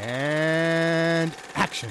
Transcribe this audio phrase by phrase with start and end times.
[0.00, 1.90] And action.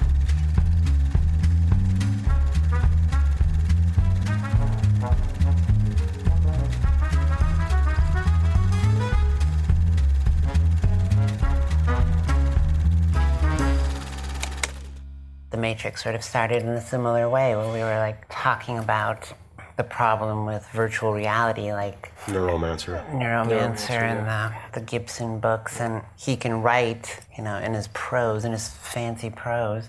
[15.50, 19.32] The Matrix sort of started in a similar way where we were like talking about
[19.76, 23.04] the problem with virtual reality, like Neuromancer.
[23.12, 28.46] Neuromancer and the, the Gibson books, and he can write, you know, in his prose,
[28.46, 29.86] in his fancy prose,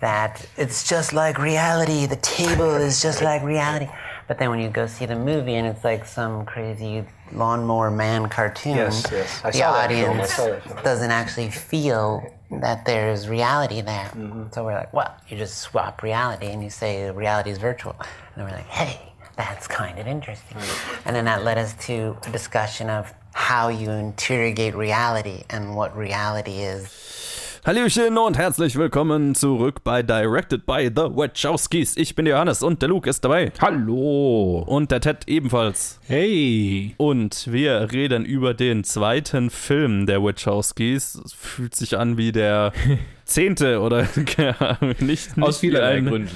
[0.00, 2.06] that it's just like reality.
[2.06, 3.88] The table is just like reality.
[4.28, 8.28] But then when you go see the movie and it's like some crazy lawnmower man
[8.28, 9.40] cartoon, Yes, yes.
[9.44, 10.02] I the saw that film.
[10.02, 10.82] I audience saw that film.
[10.82, 14.06] doesn't actually feel that there's reality there.
[14.14, 14.44] Mm-hmm.
[14.52, 17.94] So we're like, well, you just swap reality and you say reality is virtual.
[18.34, 19.00] And we're like, hey,
[19.36, 20.56] that's kind of interesting.
[21.04, 25.96] And then that led us to a discussion of how you interrogate reality and what
[25.96, 27.25] reality is.
[27.66, 31.96] Hallöchen und herzlich willkommen zurück bei Directed by The Wachowskis.
[31.96, 33.50] Ich bin der Johannes und der Luke ist dabei.
[33.60, 34.62] Hallo.
[34.68, 35.98] Und der Ted ebenfalls.
[36.06, 36.94] Hey.
[36.96, 41.16] Und wir reden über den zweiten Film der Wachowskis.
[41.16, 42.72] Es fühlt sich an wie der
[43.24, 44.02] zehnte oder
[45.00, 46.30] nicht, nicht Aus vielerlei Gründen.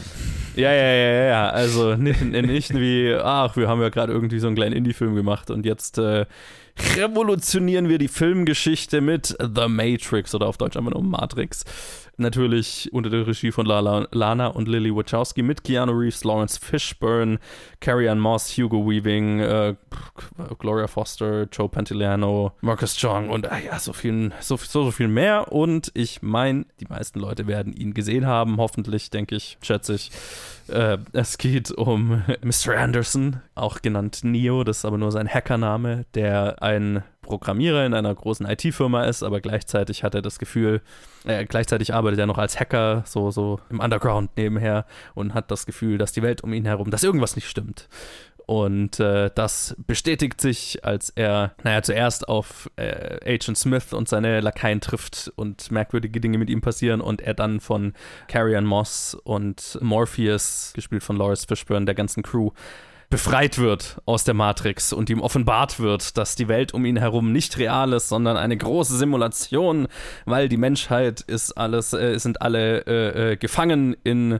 [0.56, 1.50] Ja, ja, ja, ja.
[1.50, 5.52] Also nicht, nicht wie, ach, wir haben ja gerade irgendwie so einen kleinen Indie-Film gemacht
[5.52, 6.26] und jetzt äh,
[6.96, 11.64] revolutionieren wir die Filmgeschichte mit The Matrix oder auf Deutsch einfach nur Matrix.
[12.20, 17.38] Natürlich unter der Regie von Lala, Lana und Lily Wachowski mit Keanu Reeves, Lawrence Fishburne,
[17.80, 19.74] Carrie Ann Moss, Hugo Weaving, äh,
[20.58, 25.08] Gloria Foster, Joe Pantoliano, Marcus Chong und äh, ja, so viel, so, so, so viel
[25.08, 25.50] mehr.
[25.50, 30.10] Und ich meine, die meisten Leute werden ihn gesehen haben, hoffentlich, denke ich, schätze ich.
[30.68, 32.76] Äh, es geht um Mr.
[32.76, 38.14] Anderson, auch genannt Neo, das ist aber nur sein Hackername, der ein Programmierer in einer
[38.14, 40.82] großen IT-Firma ist, aber gleichzeitig hat er das Gefühl,
[41.24, 45.64] äh, gleichzeitig arbeitet er noch als Hacker, so, so im Underground nebenher und hat das
[45.64, 47.88] Gefühl, dass die Welt um ihn herum, dass irgendwas nicht stimmt.
[48.46, 54.40] Und äh, das bestätigt sich, als er, naja, zuerst auf äh, Agent Smith und seine
[54.40, 57.94] Lakaien trifft und merkwürdige Dinge mit ihm passieren und er dann von
[58.26, 62.50] Carrie Ann Moss und Morpheus, gespielt von Lawrence Fishburne, der ganzen Crew,
[63.10, 67.32] befreit wird aus der Matrix und ihm offenbart wird, dass die Welt um ihn herum
[67.32, 69.88] nicht real ist, sondern eine große Simulation,
[70.24, 74.38] weil die Menschheit ist alles, äh, sind alle äh, äh, gefangen in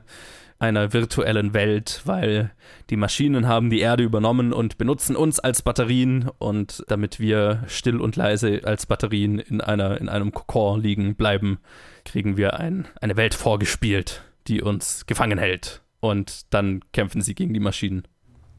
[0.57, 2.51] einer virtuellen Welt, weil
[2.89, 7.99] die Maschinen haben die Erde übernommen und benutzen uns als Batterien und damit wir still
[7.99, 11.59] und leise als Batterien in einer in einem Kokon liegen bleiben,
[12.05, 17.53] kriegen wir ein, eine Welt vorgespielt, die uns gefangen hält und dann kämpfen sie gegen
[17.53, 18.03] die Maschinen.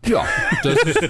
[0.04, 0.24] Ja,
[0.64, 1.00] das ist,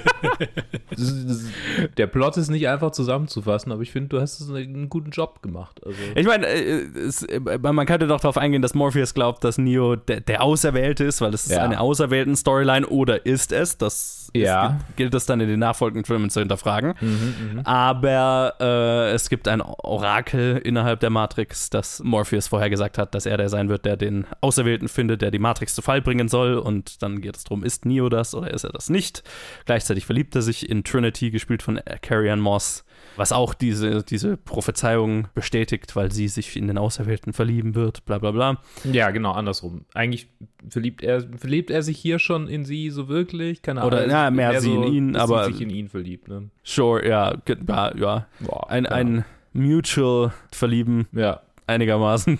[0.90, 1.52] das ist, das ist,
[1.96, 5.80] der Plot ist nicht einfach zusammenzufassen, aber ich finde, du hast einen guten Job gemacht.
[5.84, 9.96] Also, Ich meine, äh, äh, man könnte doch darauf eingehen, dass Morpheus glaubt, dass Neo
[9.96, 11.62] der, der Auserwählte ist, weil es ist Ja.
[11.64, 13.78] eine auserwählten Storyline oder ist es?
[13.78, 14.66] Das Ja.
[14.88, 16.94] ist, gilt es dann in den nachfolgenden Filmen zu hinterfragen.
[17.00, 23.14] Mhm, Aber äh, es gibt ein Orakel innerhalb der Matrix, das Morpheus vorher gesagt hat,
[23.14, 26.28] dass er der sein wird, der den Auserwählten findet, der die Matrix zu Fall bringen
[26.28, 26.54] soll.
[26.54, 29.22] Und dann geht es darum, ist Neo das oder ist er das nicht?
[29.66, 32.84] Gleichzeitig verliebt er sich in Trinity, gespielt von Carrie Ann Moss,
[33.16, 38.18] was auch diese, diese Prophezeiung bestätigt, weil sie sich in den Auserwählten verlieben wird, bla
[38.18, 38.58] bla bla.
[38.84, 39.84] ja, genau, andersrum.
[39.94, 40.28] Eigentlich
[40.68, 43.62] verliebt er, verliebt er sich hier schon in sie so wirklich?
[43.62, 43.92] Keine Ahnung.
[43.92, 46.50] Oder, ja, mehr sie in ihn, aber- Sie sich in ihn verliebt, ne?
[46.62, 47.34] Sure, ja,
[47.68, 48.26] ja, ja.
[48.40, 51.40] Boah, Ein, keine ein Mutual Verlieben Ja.
[51.66, 52.38] Einigermaßen.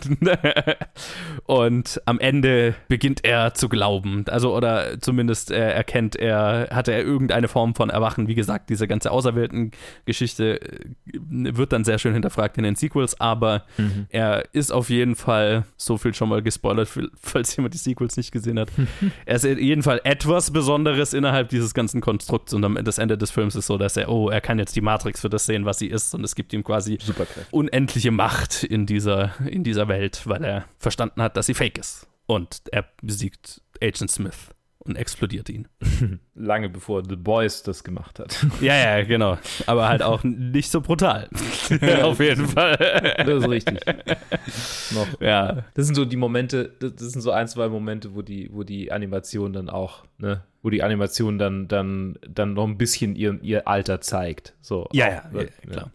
[1.44, 4.24] Und am Ende beginnt er zu glauben.
[4.28, 8.28] Also, oder zumindest er erkennt er, hatte er irgendeine Form von Erwachen.
[8.28, 13.64] Wie gesagt, diese ganze Auserwählten-Geschichte äh, wird dann sehr schön hinterfragt in den Sequels, aber
[14.08, 16.88] er ist auf jeden Fall, so viel schon mal gespoilert,
[17.20, 18.70] falls jemand die Sequels nicht gesehen hat.
[19.26, 23.18] er ist in jedem Fall etwas Besonderes innerhalb dieses ganzen Konstrukts und am das Ende
[23.18, 25.64] des Films ist so, dass er, oh, er kann jetzt die Matrix für das sehen,
[25.64, 26.98] was sie ist und es gibt ihm quasi
[27.50, 29.11] unendliche Macht in dieser,
[29.46, 32.06] in dieser Welt, weil er verstanden hat, dass sie fake ist.
[32.26, 34.50] Und er besiegt Agent Smith
[34.84, 35.68] und explodiert ihn.
[36.34, 38.44] Lange bevor The Boys das gemacht hat.
[38.60, 39.38] Ja, ja, genau.
[39.66, 41.28] Aber halt auch nicht so brutal.
[42.02, 42.76] Auf jeden Fall.
[43.18, 43.80] Das ist richtig.
[44.92, 45.20] Noch.
[45.20, 48.62] Ja, Das sind so die Momente, das sind so ein, zwei Momente, wo die, wo
[48.64, 53.38] die Animation dann auch, ne, wo die Animation dann, dann, dann noch ein bisschen ihr,
[53.42, 54.54] ihr Alter zeigt.
[54.60, 55.92] So, ja, ja, ne, ja, klar.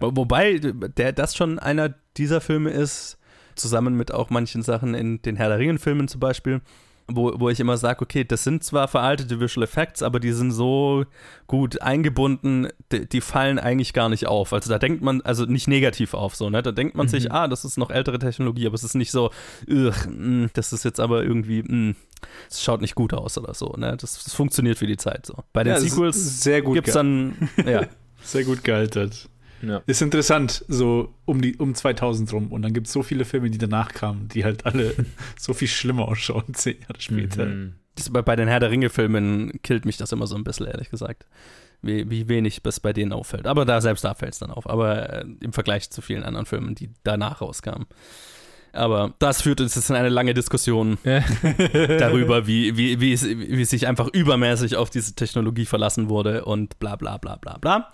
[0.00, 3.18] Wo- Wobei der, das schon einer dieser Filme ist,
[3.54, 6.60] zusammen mit auch manchen Sachen in den Herr der Ringen-Filmen zum Beispiel,
[7.06, 10.52] wo, wo ich immer sage, okay, das sind zwar veraltete Visual Effects, aber die sind
[10.52, 11.04] so
[11.46, 14.52] gut eingebunden, die, die, fallen eigentlich gar nicht auf.
[14.54, 16.62] Also da denkt man, also nicht negativ auf, so, ne?
[16.62, 17.10] Da denkt man mhm.
[17.10, 19.30] sich, ah, das ist noch ältere Technologie, aber es ist nicht so,
[19.66, 21.94] mh, mm, das ist jetzt aber irgendwie, mm,
[22.48, 23.96] es schaut nicht gut aus oder so, ne?
[23.98, 25.34] Das, das funktioniert für die Zeit so.
[25.52, 27.86] Bei den ja, Sequels gibt es dann, ja.
[28.22, 29.28] Sehr gut gealtert.
[29.68, 29.82] Ja.
[29.86, 32.52] Ist interessant, so um, die, um 2000 rum.
[32.52, 34.94] Und dann gibt es so viele Filme, die danach kamen, die halt alle
[35.38, 37.46] so viel schlimmer ausschauen, zehn Jahre später.
[37.46, 37.74] Mhm.
[37.96, 40.90] Das, bei, bei den Herr der Ringe-Filmen killt mich das immer so ein bisschen, ehrlich
[40.90, 41.26] gesagt.
[41.82, 43.46] Wie, wie wenig es bei denen auffällt.
[43.46, 44.68] Aber da selbst da fällt es dann auf.
[44.68, 47.86] Aber äh, im Vergleich zu vielen anderen Filmen, die danach rauskamen.
[48.74, 53.62] Aber das führt uns jetzt in eine lange Diskussion darüber, wie, wie, wie, es, wie
[53.62, 57.92] es sich einfach übermäßig auf diese Technologie verlassen wurde und bla bla bla bla bla.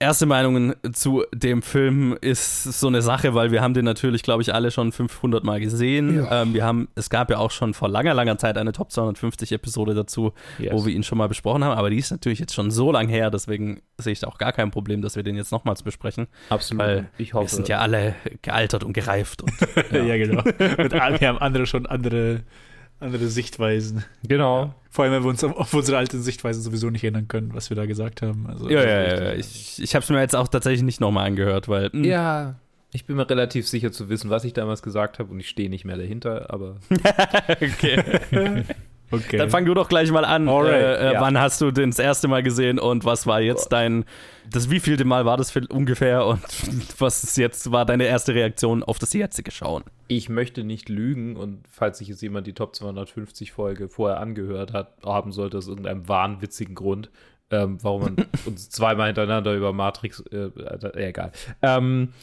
[0.00, 4.42] Erste Meinungen zu dem Film ist so eine Sache, weil wir haben den natürlich, glaube
[4.42, 6.18] ich, alle schon 500 Mal gesehen.
[6.24, 6.42] Ja.
[6.42, 9.50] Ähm, wir haben, es gab ja auch schon vor langer, langer Zeit eine Top 250
[9.50, 10.72] Episode dazu, yes.
[10.72, 11.76] wo wir ihn schon mal besprochen haben.
[11.76, 14.52] Aber die ist natürlich jetzt schon so lang her, deswegen sehe ich da auch gar
[14.52, 16.28] kein Problem, dass wir den jetzt nochmals besprechen.
[16.48, 16.80] Absolut.
[16.80, 17.46] Weil ich hoffe.
[17.46, 19.42] Wir sind ja alle gealtert und gereift.
[19.42, 19.52] Und,
[19.90, 20.02] ja.
[20.04, 20.42] ja, genau.
[20.42, 22.44] Und wir haben andere schon andere
[23.00, 24.04] andere Sichtweisen.
[24.26, 24.64] Genau.
[24.64, 24.74] Ja.
[24.90, 27.76] Vor allem, wenn wir uns auf unsere alten Sichtweisen sowieso nicht erinnern können, was wir
[27.76, 28.46] da gesagt haben.
[28.48, 31.68] Also, ja, ja, ja, Ich, ich habe es mir jetzt auch tatsächlich nicht nochmal angehört,
[31.68, 31.90] weil.
[31.92, 31.92] Mh.
[31.92, 32.04] Hm.
[32.04, 32.54] Ja,
[32.90, 35.68] ich bin mir relativ sicher zu wissen, was ich damals gesagt habe und ich stehe
[35.68, 36.76] nicht mehr dahinter, aber.
[37.48, 38.64] okay.
[39.10, 39.36] okay.
[39.36, 40.48] Dann fang du doch gleich mal an.
[40.48, 41.20] Alright, äh, äh, ja.
[41.20, 44.04] Wann hast du den das erste Mal gesehen und was war jetzt dein.
[44.50, 46.40] Das wievielte Mal war das ungefähr und
[46.98, 49.84] was ist jetzt war deine erste Reaktion auf das jetzige Schauen?
[50.08, 54.72] ich möchte nicht lügen und falls sich jetzt jemand die Top 250 Folge vorher angehört
[54.72, 57.10] hat, haben sollte aus irgendeinem wahnwitzigen Grund,
[57.50, 58.16] ähm, warum man
[58.46, 61.32] uns zweimal hintereinander über Matrix, äh, äh, egal.
[61.60, 62.14] Ähm,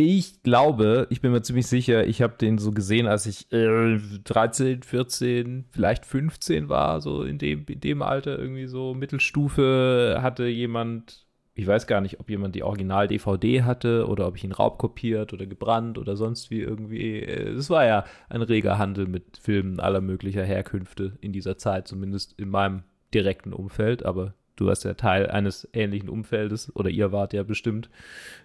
[0.00, 3.98] ich glaube, ich bin mir ziemlich sicher, ich habe den so gesehen, als ich äh,
[4.22, 10.46] 13, 14, vielleicht 15 war, so in dem, in dem Alter irgendwie so Mittelstufe hatte
[10.46, 15.32] jemand ich weiß gar nicht, ob jemand die Original-DVD hatte oder ob ich ihn raubkopiert
[15.32, 17.20] oder gebrannt oder sonst wie irgendwie.
[17.20, 22.38] Es war ja ein reger Handel mit Filmen aller möglicher Herkünfte in dieser Zeit, zumindest
[22.38, 27.32] in meinem direkten Umfeld, aber du warst ja Teil eines ähnlichen Umfeldes oder ihr wart
[27.32, 27.88] ja bestimmt.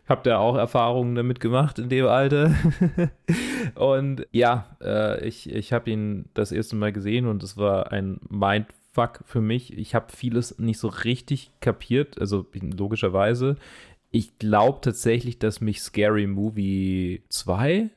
[0.07, 2.53] Habt ihr auch Erfahrungen damit gemacht in dem Alter?
[3.75, 8.19] und ja, äh, ich, ich habe ihn das erste Mal gesehen und es war ein
[8.29, 9.75] Mind Fuck für mich.
[9.75, 13.55] Ich habe vieles nicht so richtig kapiert, also logischerweise.
[14.11, 17.89] Ich glaube tatsächlich, dass mich Scary Movie 2,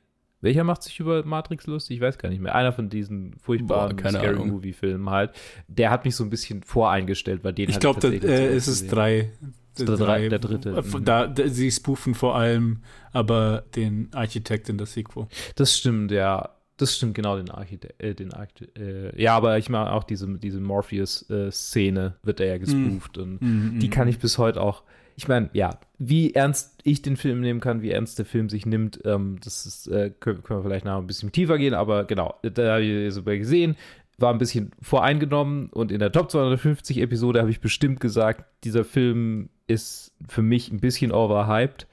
[0.46, 1.96] welcher macht sich über Matrix lustig?
[1.96, 2.54] Ich weiß gar nicht mehr.
[2.54, 5.32] Einer von diesen furchtbaren Boah, Scary Movie Filmen halt.
[5.66, 8.86] Der hat mich so ein bisschen voreingestellt, weil den Ich glaube, da äh, ist es
[8.86, 9.32] drei.
[9.76, 10.70] Der, drei, der dritte.
[10.70, 12.78] Äh, da, da, sie spoofen vor allem
[13.12, 15.26] aber den Architekt in das Sequel.
[15.56, 16.50] Das stimmt, ja.
[16.78, 18.00] Das stimmt, genau, den Architekt.
[18.00, 22.46] Äh, den Archite äh, ja, aber ich meine auch diese, diese Morpheus-Szene äh, wird er
[22.46, 23.16] ja gespooft.
[23.16, 23.20] Mm.
[23.20, 24.84] Und mm, die kann ich bis heute auch.
[25.16, 28.66] Ich meine, ja, wie ernst ich den Film nehmen kann, wie ernst der Film sich
[28.66, 32.04] nimmt, ähm, das ist, äh, können, können, wir vielleicht noch ein bisschen tiefer gehen, aber
[32.04, 33.76] genau, da habe ich so gesehen,
[34.18, 38.84] war ein bisschen voreingenommen und in der Top 250 Episode habe ich bestimmt gesagt, dieser
[38.84, 41.86] Film ist für mich ein bisschen overhyped.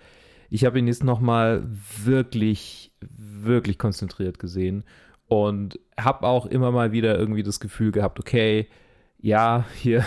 [0.49, 1.63] Ich habe ihn jetzt nochmal
[2.03, 4.83] wirklich, wirklich konzentriert gesehen
[5.27, 8.67] und habe auch immer mal wieder irgendwie das Gefühl gehabt, okay,
[9.23, 10.03] ja, hier,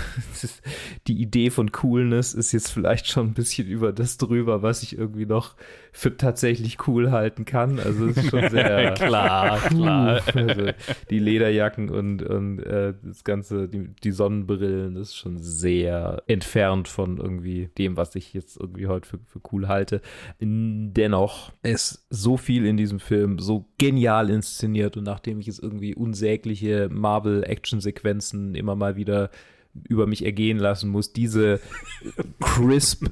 [1.07, 4.99] die Idee von Coolness ist jetzt vielleicht schon ein bisschen über das drüber, was ich
[4.99, 5.55] irgendwie noch
[5.91, 7.81] für tatsächlich cool halten kann.
[7.81, 10.21] Also es ist schon sehr klar, klar.
[10.35, 10.73] Also
[11.09, 16.87] die Lederjacken und, und äh, das Ganze, die, die Sonnenbrillen, das ist schon sehr entfernt
[16.87, 20.03] von irgendwie dem, was ich jetzt irgendwie heute für, für cool halte.
[20.41, 25.95] Dennoch ist so viel in diesem Film so genial inszeniert und nachdem ich es irgendwie
[25.95, 29.31] unsägliche Marvel-Action-Sequenzen immer mal wieder wieder
[29.89, 31.61] über mich ergehen lassen muss, diese
[32.41, 33.07] crisp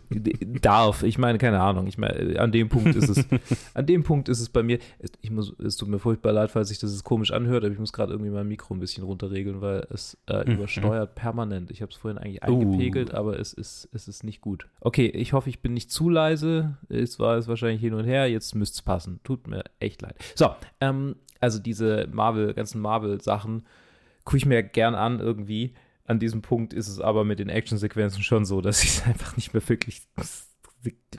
[0.63, 1.03] darf.
[1.03, 1.87] Ich meine, keine Ahnung.
[1.87, 3.27] Ich meine, an dem Punkt ist es,
[3.75, 4.79] an dem Punkt ist es bei mir.
[5.21, 7.93] Ich muss, es tut mir furchtbar leid, falls sich das komisch anhört, aber ich muss
[7.93, 10.55] gerade irgendwie mein Mikro ein bisschen runterregeln, weil es äh, mhm.
[10.55, 11.71] übersteuert permanent.
[11.71, 13.17] Ich habe es vorhin eigentlich eingepegelt, uh.
[13.17, 14.67] aber es ist, es ist nicht gut.
[14.81, 16.79] Okay, ich hoffe, ich bin nicht zu leise.
[16.89, 18.31] Es war es wahrscheinlich hin und her.
[18.31, 19.21] Jetzt müsste es passen.
[19.23, 20.17] Tut mir echt leid.
[20.35, 23.67] So, ähm, also diese Marvel, ganzen Marvel-Sachen
[24.25, 25.75] gucke ich mir gern an irgendwie
[26.07, 29.37] an diesem Punkt ist es aber mit den Actionsequenzen schon so, dass ich es einfach
[29.37, 30.03] nicht mehr wirklich.
[30.17, 30.51] Das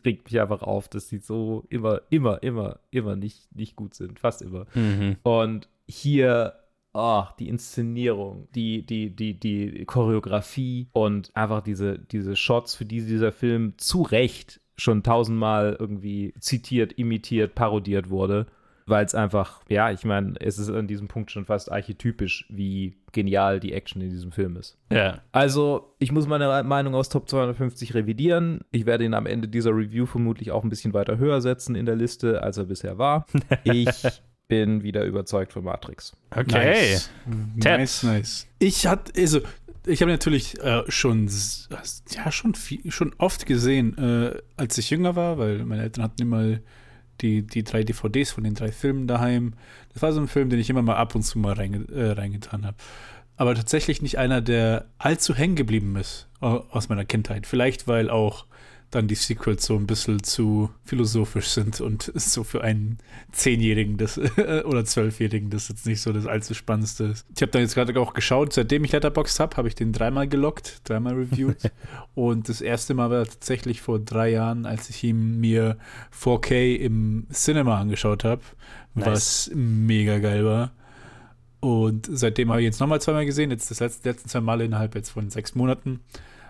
[0.05, 4.19] regt mich einfach auf, dass sie so immer, immer, immer, immer nicht, nicht gut sind.
[4.19, 4.67] Fast immer.
[4.75, 5.17] Mhm.
[5.23, 6.53] Und hier
[6.95, 13.01] oh, die Inszenierung, die, die, die, die Choreografie und einfach diese, diese Shots, für die
[13.05, 18.47] dieser Film zu Recht schon tausendmal irgendwie zitiert, imitiert, parodiert wurde,
[18.87, 22.97] weil es einfach, ja, ich meine, es ist an diesem Punkt schon fast archetypisch, wie
[23.11, 24.77] genial die Action in diesem Film ist.
[24.91, 25.21] Ja.
[25.31, 28.61] Also, ich muss meine Meinung aus Top 250 revidieren.
[28.71, 31.85] Ich werde ihn am Ende dieser Review vermutlich auch ein bisschen weiter höher setzen in
[31.85, 33.25] der Liste, als er bisher war.
[33.63, 34.03] Ich
[34.47, 36.15] bin wieder überzeugt von Matrix.
[36.29, 36.93] Okay.
[36.93, 37.09] Nice,
[37.55, 38.03] nice.
[38.03, 38.47] nice.
[38.59, 39.41] Ich hatte, also,
[39.87, 41.29] ich habe natürlich äh, schon,
[42.11, 46.21] ja, schon, viel, schon oft gesehen, äh, als ich jünger war, weil meine Eltern hatten
[46.21, 46.59] immer
[47.21, 49.53] die, die drei DVDs von den drei Filmen daheim.
[49.93, 52.11] Das war so ein Film, den ich immer mal ab und zu mal reinge äh,
[52.11, 52.77] reingetan habe.
[53.37, 57.47] Aber tatsächlich nicht einer, der allzu hängen geblieben ist aus meiner Kindheit.
[57.47, 58.45] Vielleicht, weil auch
[58.91, 62.97] dann die Sequels so ein bisschen zu philosophisch sind und so für einen
[63.31, 64.17] Zehnjährigen das,
[64.65, 67.25] oder Zwölfjährigen das jetzt nicht so das allzu Spannendste ist.
[67.35, 70.27] Ich habe dann jetzt gerade auch geschaut, seitdem ich Letterboxd habe, habe ich den dreimal
[70.27, 71.71] gelockt, dreimal reviewed.
[72.15, 75.77] und das erste Mal war tatsächlich vor drei Jahren, als ich ihn mir
[76.17, 78.41] 4K im Cinema angeschaut habe,
[78.93, 79.05] nice.
[79.05, 80.71] was mega geil war.
[81.59, 84.93] Und seitdem habe ich jetzt nochmal zweimal gesehen, jetzt das letzte, letzten zwei Mal innerhalb
[84.93, 85.99] jetzt von sechs Monaten.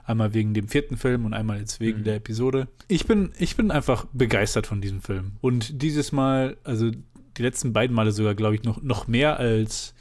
[0.06, 2.04] Einmal wegen dem vierten Film und einmal jetzt wegen mhm.
[2.04, 2.68] der Episode.
[2.88, 5.34] Ich bin, ich bin einfach begeistert von diesem Film.
[5.42, 6.92] Und dieses Mal, also
[7.38, 9.94] die letzten beiden Male sogar, glaube ich, noch, noch mehr als,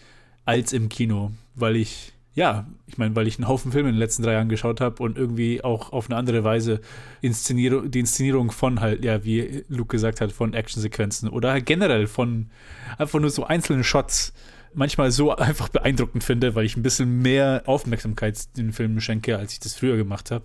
[0.44, 4.00] als im Kino, weil ich, ja, ich meine, weil ich einen Haufen Filme in den
[4.00, 6.80] letzten drei Jahren geschaut habe und irgendwie auch auf eine andere Weise
[7.22, 12.06] Inszenierung, die Inszenierung von halt, ja, wie Luke gesagt hat, von Actionsequenzen oder halt generell
[12.06, 12.50] von
[12.98, 14.32] einfach nur so einzelnen Shots
[14.74, 19.52] manchmal so einfach beeindruckend finde, weil ich ein bisschen mehr Aufmerksamkeit den Filmen schenke, als
[19.52, 20.44] ich das früher gemacht habe.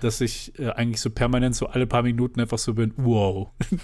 [0.00, 3.48] Dass ich äh, eigentlich so permanent so alle paar Minuten einfach so bin, wow.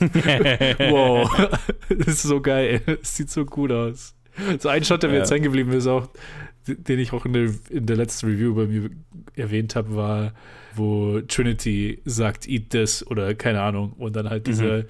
[0.79, 1.59] wow.
[1.89, 2.83] das ist so geil.
[3.03, 4.15] Es sieht so gut aus.
[4.59, 6.09] So ein Shot, der mir jetzt hängen geblieben ist, auch,
[6.67, 8.91] den ich auch in der, in der letzten Review bei mir
[9.35, 10.35] erwähnt habe, war,
[10.75, 13.93] wo Trinity sagt, eat this oder keine Ahnung.
[13.93, 14.89] Und dann halt diese mhm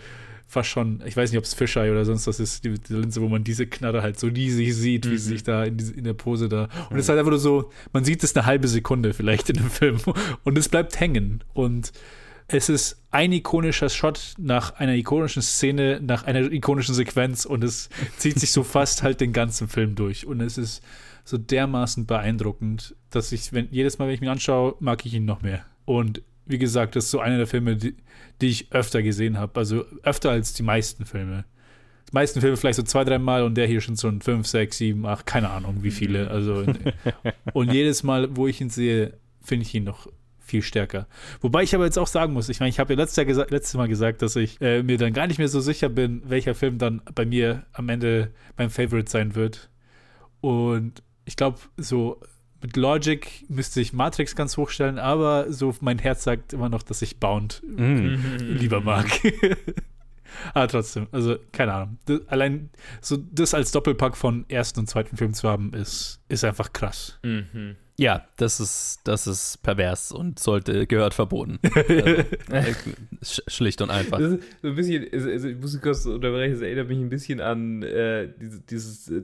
[0.54, 3.20] fast schon, ich weiß nicht, ob es Fisheye oder sonst was ist, die, die, Linse,
[3.20, 5.10] wo man diese Knarre halt so riesig sieht, mhm.
[5.10, 6.64] wie sie sich da in, in, der Pose da.
[6.64, 6.96] Und mhm.
[6.96, 9.70] es ist halt einfach nur so, man sieht es eine halbe Sekunde vielleicht in dem
[9.70, 9.98] Film
[10.44, 11.44] und es bleibt hängen.
[11.52, 11.92] Und
[12.48, 17.90] es ist ein ikonischer Shot nach einer ikonischen Szene, nach einer ikonischen Sequenz und es
[18.16, 20.26] zieht sich so fast halt den ganzen Film durch.
[20.26, 20.82] Und es ist
[21.24, 25.24] so dermaßen beeindruckend, dass ich, wenn jedes Mal, wenn ich ihn anschaue, mag ich ihn
[25.24, 25.64] noch mehr.
[25.84, 27.96] Und wie gesagt, das ist so einer der Filme, die,
[28.40, 29.58] die ich öfter gesehen habe.
[29.58, 31.44] Also öfter als die meisten Filme.
[32.10, 34.46] Die meisten Filme vielleicht so zwei, drei Mal und der hier schon so ein fünf,
[34.46, 36.30] sechs, sieben, acht, keine Ahnung, wie viele.
[36.30, 36.64] Also
[37.52, 40.08] und jedes Mal, wo ich ihn sehe, finde ich ihn noch
[40.38, 41.06] viel stärker.
[41.40, 43.74] Wobei ich aber jetzt auch sagen muss, ich meine, ich habe ja letztes, Jahr letztes
[43.74, 46.78] Mal gesagt, dass ich äh, mir dann gar nicht mehr so sicher bin, welcher Film
[46.78, 49.70] dann bei mir am Ende mein Favorite sein wird.
[50.42, 52.20] Und ich glaube, so
[52.64, 57.02] mit Logic müsste ich Matrix ganz hochstellen, aber so mein Herz sagt immer noch, dass
[57.02, 58.14] ich Bound mm.
[58.38, 59.04] lieber mag.
[60.54, 61.98] aber trotzdem, also keine Ahnung.
[62.06, 62.70] Das, allein
[63.02, 67.18] so das als Doppelpack von ersten und zweiten Film zu haben, ist, ist einfach krass.
[67.22, 67.76] Mhm.
[67.96, 71.60] Ja, das ist, das ist pervers und sollte, gehört verboten.
[72.50, 74.18] also, schlicht und einfach.
[74.18, 77.84] So ein bisschen, also, also ich muss kurz unterbrechen, es erinnert mich ein bisschen an
[77.84, 79.22] äh, dieses, dieses, äh,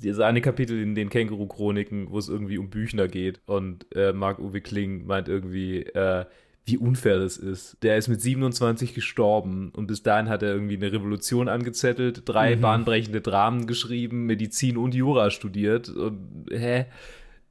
[0.00, 4.60] dieses eine Kapitel in den Känguru-Chroniken, wo es irgendwie um Büchner geht und äh, Marc-Uwe
[4.60, 6.24] Kling meint irgendwie, äh,
[6.66, 7.76] wie unfair das ist.
[7.82, 12.54] Der ist mit 27 gestorben und bis dahin hat er irgendwie eine Revolution angezettelt, drei
[12.54, 12.60] mhm.
[12.60, 16.86] bahnbrechende Dramen geschrieben, Medizin und Jura studiert und hä?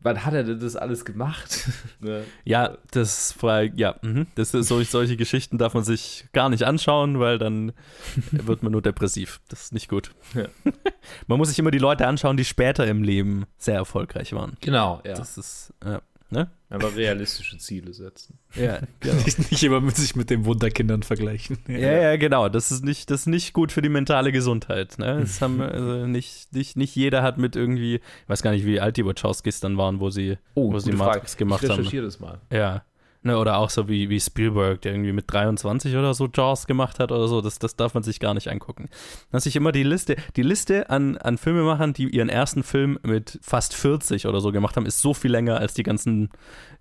[0.03, 1.69] Wann hat er denn das alles gemacht?
[1.99, 2.23] ne?
[2.43, 4.27] Ja, das war, ja, mh.
[4.35, 7.71] das ist, solch, solche Geschichten darf man sich gar nicht anschauen, weil dann
[8.31, 9.41] wird man nur depressiv.
[9.49, 10.11] Das ist nicht gut.
[10.35, 10.45] Ja.
[11.27, 14.57] man muss sich immer die Leute anschauen, die später im Leben sehr erfolgreich waren.
[14.61, 15.15] Genau, ja.
[15.15, 16.01] Das ist, ja.
[16.29, 16.49] Ne?
[16.73, 18.39] Aber realistische Ziele setzen.
[18.55, 19.15] Ja, genau.
[19.23, 21.59] nicht, nicht immer mit sich mit den Wunderkindern vergleichen.
[21.67, 22.49] Ja, ja, ja, genau.
[22.49, 24.97] Das ist nicht, das ist nicht gut für die mentale Gesundheit.
[24.97, 25.19] Ne?
[25.21, 28.79] Das haben, also nicht, nicht, nicht jeder hat mit irgendwie, ich weiß gar nicht, wie
[28.79, 31.83] alt die Wachowskis dann waren, wo sie, oh, wo sie Matrix gemacht ich haben.
[31.83, 32.41] Ich das mal.
[32.51, 32.83] Ja.
[33.25, 36.99] Ne, oder auch so wie, wie Spielberg, der irgendwie mit 23 oder so Jaws gemacht
[36.99, 38.89] hat oder so, das, das darf man sich gar nicht angucken.
[39.31, 43.39] Dass ich immer die Liste, die Liste an, an Filmemachern, die ihren ersten Film mit
[43.41, 46.31] fast 40 oder so gemacht haben, ist so viel länger als die ganzen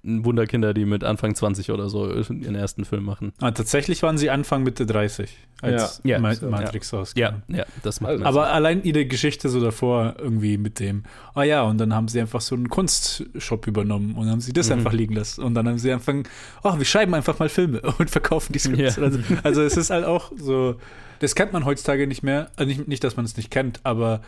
[0.05, 3.33] Wunderkinder, die mit Anfang 20 oder so ihren ersten Film machen.
[3.41, 6.19] Ah, tatsächlich waren sie Anfang Mitte 30, als ja.
[6.19, 6.99] Ma ja, Matrix ja.
[6.99, 7.21] rauskam.
[7.21, 11.41] Ja, ja, das macht also, Aber allein ihre Geschichte so davor irgendwie mit dem, ah
[11.41, 14.71] oh ja, und dann haben sie einfach so einen Kunstshop übernommen und haben sie das
[14.71, 14.79] mhm.
[14.79, 15.45] einfach liegen lassen.
[15.45, 16.25] Und dann haben sie angefangen,
[16.63, 18.97] oh, wir schreiben einfach mal Filme und verkaufen die Skripts.
[18.97, 19.03] Ja.
[19.03, 20.77] Also, also es ist halt auch so,
[21.21, 22.51] das kennt man heutzutage nicht mehr.
[22.57, 24.23] Also nicht, nicht dass man es nicht kennt, aber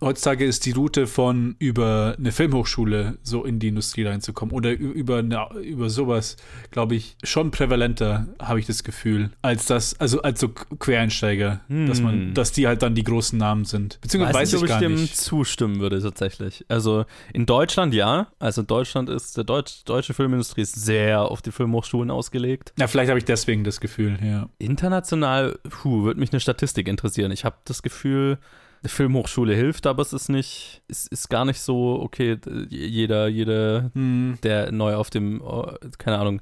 [0.00, 5.18] heutzutage ist die Route von über eine Filmhochschule so in die Industrie reinzukommen oder über,
[5.18, 6.36] eine, über sowas,
[6.70, 12.00] glaube ich, schon prävalenter, habe ich das Gefühl, als das, also als so Quereinsteiger, dass
[12.00, 13.98] man, dass die halt dann die großen Namen sind.
[14.00, 15.16] Beziehungsweise weiß, nicht, ich ob gar ich dem nicht.
[15.16, 16.64] zustimmen würde tatsächlich.
[16.68, 18.28] Also in Deutschland ja.
[18.38, 22.72] Also in Deutschland ist der Deutsch, deutsche Filmindustrie ist sehr auf die Filmhochschulen ausgelegt.
[22.78, 24.48] Ja, vielleicht habe ich deswegen das Gefühl, ja.
[24.58, 27.30] International, puh, würde mich eine Statistik interessieren.
[27.32, 28.38] Ich habe das Gefühl,
[28.84, 33.90] die Filmhochschule hilft, aber es ist nicht, es ist gar nicht so, okay, jeder, jeder,
[33.94, 34.38] Hm.
[34.42, 36.40] der neu auf dem, oh, keine Ahnung,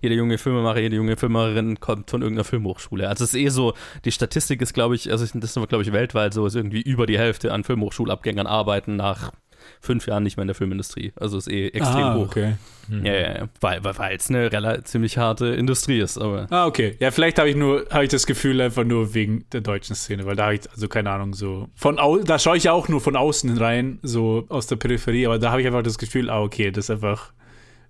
[0.00, 3.08] jeder junge Filmemacher, jede junge Filmemacherin kommt von irgendeiner Filmhochschule.
[3.08, 3.74] Also es ist eh so,
[4.04, 7.06] die Statistik ist, glaube ich, also das ist, glaube ich, weltweit so, ist irgendwie über
[7.06, 9.32] die Hälfte an Filmhochschulabgängern arbeiten nach
[9.80, 11.12] fünf Jahren nicht mehr in der Filmindustrie.
[11.16, 12.26] Also ist eh extrem ah, hoch.
[12.26, 12.54] okay.
[12.88, 13.48] Ja, ja, ja.
[13.60, 16.46] Weil weil weil es eine relativ ziemlich harte Industrie ist, aber.
[16.50, 16.96] Ah, okay.
[17.00, 20.26] Ja, vielleicht habe ich nur, habe ich das Gefühl einfach nur wegen der deutschen Szene,
[20.26, 22.88] weil da habe ich, also keine Ahnung, so von au da schaue ich ja auch
[22.88, 26.30] nur von außen rein, so aus der Peripherie, aber da habe ich einfach das Gefühl,
[26.30, 27.32] ah, okay, das ist einfach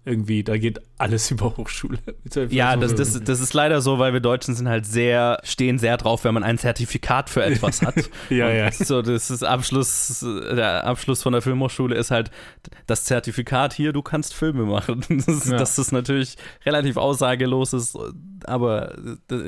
[0.07, 1.99] irgendwie, da geht alles über Hochschule.
[2.49, 5.97] Ja, das, das, das ist leider so, weil wir Deutschen sind halt sehr, stehen sehr
[5.97, 7.97] drauf, wenn man ein Zertifikat für etwas hat.
[8.31, 8.71] Ja, Und ja.
[8.73, 12.31] So, das ist Abschluss, der Abschluss von der Filmhochschule ist halt
[12.87, 15.05] das Zertifikat hier, du kannst Filme machen.
[15.27, 15.57] Das ist, Ja.
[15.59, 17.99] Dass das natürlich relativ aussagelos ist,
[18.45, 18.95] aber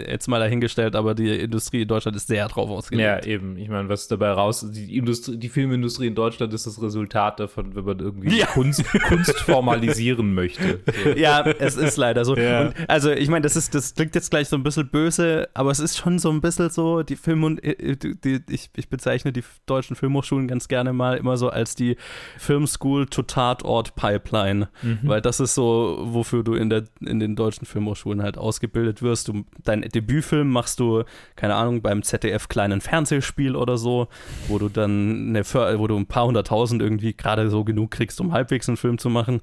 [0.06, 3.26] jetzt mal dahingestellt, aber die Industrie in Deutschland ist sehr drauf Ja, ausgelegt.
[3.26, 3.56] eben.
[3.58, 7.74] Ich meine, was dabei raus, die Industrie, die Filmindustrie in Deutschland ist das Resultat davon,
[7.76, 8.46] wenn man irgendwie Ja.
[8.46, 10.47] Kunst, Kunst formalisieren möchte.
[10.56, 11.12] So.
[11.16, 12.36] Ja, es ist leider so.
[12.36, 12.60] Ja.
[12.62, 15.70] Und also, ich meine, das ist, das klingt jetzt gleich so ein bisschen böse, aber
[15.70, 18.88] es ist schon so ein bisschen so, die Film- und äh, die, die, ich, ich
[18.88, 21.96] bezeichne die deutschen Filmhochschulen ganz gerne mal immer so als die
[22.38, 24.68] Filmschool to Tatort Pipeline,
[25.02, 29.28] weil das ist so, wofür du in der in den deutschen Filmhochschulen halt ausgebildet wirst.
[29.28, 31.04] Du dein Debütfilm machst du
[31.36, 34.08] keine Ahnung beim ZDF kleinen Fernsehspiel oder so,
[34.48, 38.20] wo du dann eine För wo du ein paar hunderttausend irgendwie gerade so genug kriegst,
[38.20, 39.40] um halbwegs einen Film zu machen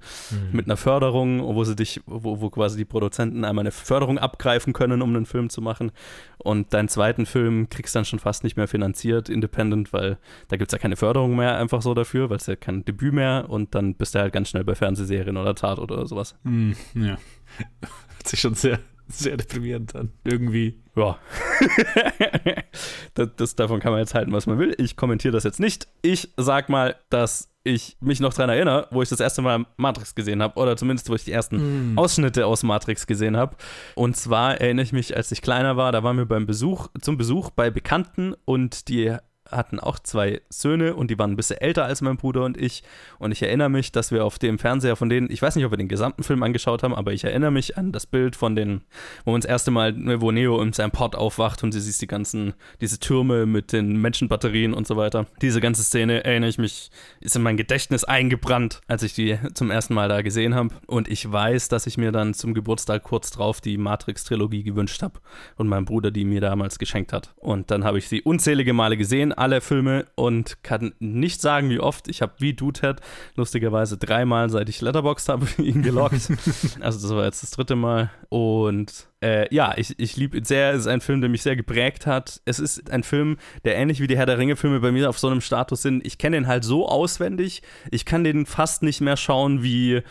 [0.52, 4.74] mit einer Förderung, wo sie dich, wo, wo quasi die Produzenten einmal eine Förderung abgreifen
[4.74, 5.92] können, um einen Film zu machen.
[6.38, 10.72] Und deinen zweiten Film kriegst dann schon fast nicht mehr finanziert, independent, weil da gibt
[10.72, 13.75] es ja keine Förderung mehr einfach so dafür, weil es ja kein Debüt mehr und
[13.75, 16.36] dann bist du halt ganz schnell bei Fernsehserien oder Tat oder sowas.
[16.44, 17.18] Hm, ja.
[17.82, 20.12] Hört sich schon sehr, sehr deprimierend an.
[20.24, 20.82] Irgendwie.
[20.96, 21.18] Ja.
[23.14, 24.74] das, das, davon kann man jetzt halten, was man will.
[24.78, 25.88] Ich kommentiere das jetzt nicht.
[26.02, 30.13] Ich sag mal, dass ich mich noch daran erinnere, wo ich das erste Mal Matrix
[30.13, 33.56] gesehen habe, oder zumindest, wo ich die ersten Ausschnitte aus Matrix gesehen habe.
[33.96, 37.18] Und zwar erinnere ich mich, als ich kleiner war, da waren wir beim Besuch, zum
[37.18, 39.18] Besuch bei Bekannten und die
[39.51, 42.84] hatten auch zwei Söhne und die waren ein bisschen älter als mein Bruder und ich.
[43.19, 45.71] Und ich erinnere mich, dass wir auf dem Fernseher von denen, ich weiß nicht, ob
[45.71, 48.81] wir den gesamten Film angeschaut haben, aber ich erinnere mich an das Bild von den,
[49.23, 52.08] wo wir das erste Mal, wo Neo in seinem Port aufwacht und du siehst die
[52.08, 55.27] ganzen, diese Türme mit den Menschenbatterien und so weiter.
[55.41, 59.69] Diese ganze Szene erinnere ich mich, ist in mein Gedächtnis eingebrannt, als ich die zum
[59.69, 60.69] ersten Mal da gesehen habe.
[60.88, 65.19] Und ich weiß, dass ich mir dann zum Geburtstag kurz drauf die Matrix-Trilogie gewünscht habe
[65.58, 67.34] und mein Bruder die mir damals geschenkt hat.
[67.36, 71.80] Und dann habe ich sie unzählige Male gesehen, alle Filme und kann nicht sagen, wie
[71.80, 72.08] oft.
[72.08, 73.02] Ich habe wie du, Ted,
[73.36, 76.32] lustigerweise dreimal, seit ich Letterboxd habe, ihn gelockt.
[76.80, 78.12] also das war jetzt das dritte Mal.
[78.30, 80.74] Und äh, ja, ich, ich liebe ihn sehr.
[80.74, 82.41] Es ist ein Film, der mich sehr geprägt hat.
[82.45, 85.28] Es ist ein Film, der ähnlich wie die Herr der Ringe-Filme bei mir auf so
[85.28, 86.06] einem Status sind.
[86.06, 87.62] Ich kenne den halt so auswendig.
[87.91, 90.02] Ich kann den fast nicht mehr schauen wie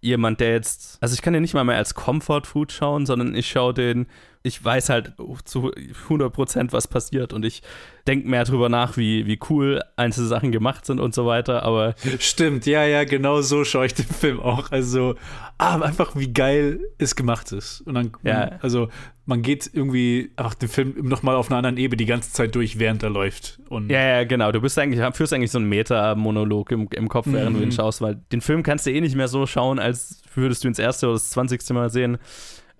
[0.00, 3.34] jemand, der jetzt, also ich kann den nicht mal mehr als Comfort Food schauen, sondern
[3.34, 4.06] ich schaue den,
[4.42, 5.12] ich weiß halt
[5.44, 5.72] zu
[6.08, 7.62] 100% was passiert und ich
[8.06, 11.94] denke mehr drüber nach, wie, wie cool einzelne Sachen gemacht sind und so weiter, aber
[12.18, 14.70] Stimmt, ja, ja, genau so schaue ich den Film auch.
[14.72, 15.16] Also,
[15.58, 17.82] ah, einfach wie geil es gemacht ist.
[17.82, 18.52] Und dann, Ja.
[18.62, 18.88] also,
[19.26, 22.78] man geht irgendwie einfach den Film nochmal auf einer anderen Ebene die ganze Zeit durch,
[22.78, 23.60] während er läuft.
[23.68, 24.52] Und Ja, ja, genau.
[24.52, 28.00] Du bist eigentlich, führst eigentlich so einen Meta-Monolog im, im Kopf, während du ihn schaust,
[28.00, 30.78] weil den Film kannst du eh nicht mehr so schauen, als würdest du ihn das
[30.78, 32.16] erste oder das zwanzigste Mal sehen.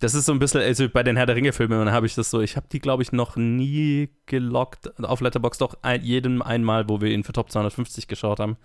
[0.00, 2.30] Das ist so ein bisschen, also bei den Herr der Ringe-Filmen dann habe ich das
[2.30, 7.00] so, ich habe die, glaube ich, noch nie gelockt auf Letterboxd, doch jedem einmal, wo
[7.00, 8.56] wir ihn für Top 250 geschaut haben.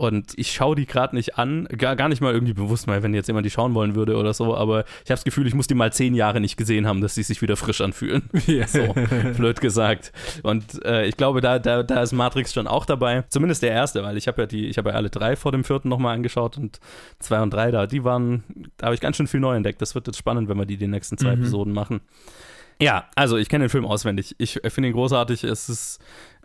[0.00, 3.12] Und ich schaue die gerade nicht an, gar, gar nicht mal irgendwie bewusst mal, wenn
[3.12, 5.66] jetzt jemand die schauen wollen würde oder so, aber ich habe das Gefühl, ich muss
[5.66, 8.22] die mal zehn Jahre nicht gesehen haben, dass sie sich wieder frisch anfühlen.
[8.46, 8.66] Ja.
[8.66, 8.94] So,
[9.36, 10.12] blöd gesagt.
[10.42, 13.24] Und äh, ich glaube, da, da, da ist Matrix schon auch dabei.
[13.28, 15.64] Zumindest der erste, weil ich habe ja die, ich habe ja alle drei vor dem
[15.64, 16.80] vierten nochmal angeschaut und
[17.18, 18.42] zwei und drei da, die waren,
[18.78, 19.82] da habe ich ganz schön viel neu entdeckt.
[19.82, 22.00] Das wird jetzt spannend, wenn wir die die nächsten zwei Episoden machen.
[22.80, 24.34] Ja, also ich kenne den Film auswendig.
[24.38, 25.44] Ich finde ihn großartig.
[25.44, 26.00] Es ist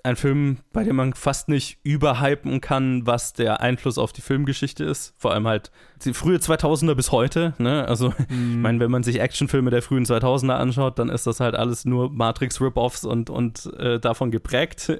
[0.05, 4.83] ein Film, bei dem man fast nicht überhypen kann, was der Einfluss auf die Filmgeschichte
[4.83, 5.13] ist.
[5.17, 5.71] Vor allem halt
[6.03, 7.53] die frühe 2000er bis heute.
[7.57, 7.87] Ne?
[7.87, 11.55] Also, ich meine, wenn man sich Actionfilme der frühen 2000er anschaut, dann ist das halt
[11.55, 14.97] alles nur Matrix-Rip-Offs und, und äh, davon geprägt.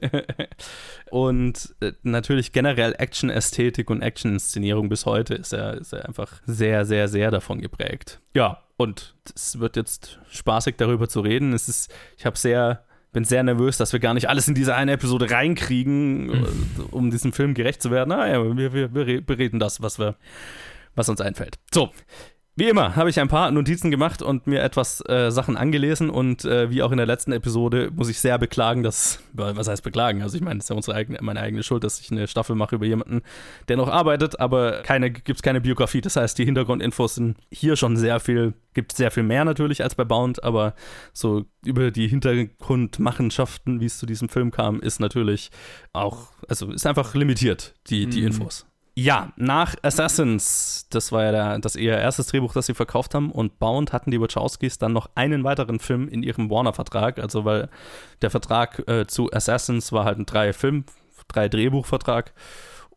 [1.12, 6.86] und äh, natürlich generell Action-Ästhetik und Action-Inszenierung bis heute ist er, ist er einfach sehr,
[6.86, 8.20] sehr, sehr davon geprägt.
[8.34, 11.54] Ja, und es wird jetzt spaßig darüber zu reden.
[11.54, 12.84] Es ist, ich habe sehr
[13.16, 16.48] bin sehr nervös, dass wir gar nicht alles in diese eine Episode reinkriegen, äh,
[16.92, 18.10] um diesem Film gerecht zu werden.
[18.10, 20.18] Naja, wir, wir, wir bereden das, was, wir,
[20.96, 21.58] was uns einfällt.
[21.74, 21.92] So,
[22.58, 26.46] wie immer habe ich ein paar Notizen gemacht und mir etwas äh, Sachen angelesen und
[26.46, 30.22] äh, wie auch in der letzten Episode muss ich sehr beklagen, dass, was heißt beklagen?
[30.22, 32.56] Also ich meine, es ist ja unsere eigene, meine eigene Schuld, dass ich eine Staffel
[32.56, 33.24] mache über jemanden,
[33.68, 36.00] der noch arbeitet, aber keine, gibt es keine Biografie.
[36.00, 39.96] Das heißt, die Hintergrundinfos sind hier schon sehr viel, gibt sehr viel mehr natürlich als
[39.96, 40.76] bei Bound, aber
[41.12, 45.52] so über die Hintergrundmachenschaften, wie es zu diesem Film kam, ist natürlich
[45.92, 48.28] auch, also ist einfach limitiert, die, die mhm.
[48.28, 48.66] Infos.
[48.98, 53.30] Ja, nach Assassins, das war ja der, das eher erstes Drehbuch, das sie verkauft haben,
[53.30, 57.68] und Bound hatten die Wachowskis dann noch einen weiteren Film in ihrem Warner-Vertrag, also weil
[58.22, 60.86] der Vertrag äh, zu Assassins war halt ein drei Film,
[61.28, 62.34] drei Drehbuchvertrag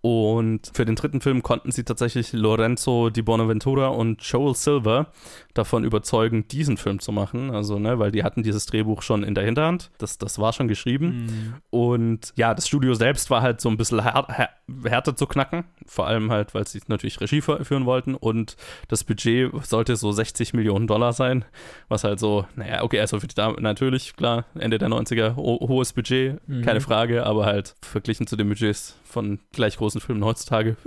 [0.00, 5.08] und für den dritten Film konnten sie tatsächlich Lorenzo di Bonaventura und Joel Silver
[5.54, 7.50] davon überzeugen, diesen Film zu machen.
[7.50, 9.90] Also, ne, weil die hatten dieses Drehbuch schon in der Hinterhand.
[9.98, 11.08] Das, das war schon geschrieben.
[11.08, 11.54] Mhm.
[11.70, 14.50] Und ja, das Studio selbst war halt so ein bisschen här
[14.84, 15.64] härter zu knacken.
[15.86, 18.14] Vor allem halt, weil sie natürlich Regie führen wollten.
[18.14, 18.56] Und
[18.88, 21.44] das Budget sollte so 60 Millionen Dollar sein.
[21.88, 25.58] Was halt so, naja, okay, also für die Dame natürlich, klar, Ende der 90er, ho
[25.66, 26.62] hohes Budget, mhm.
[26.62, 30.76] keine Frage, aber halt verglichen zu den Budgets von gleich großen Filmen heutzutage.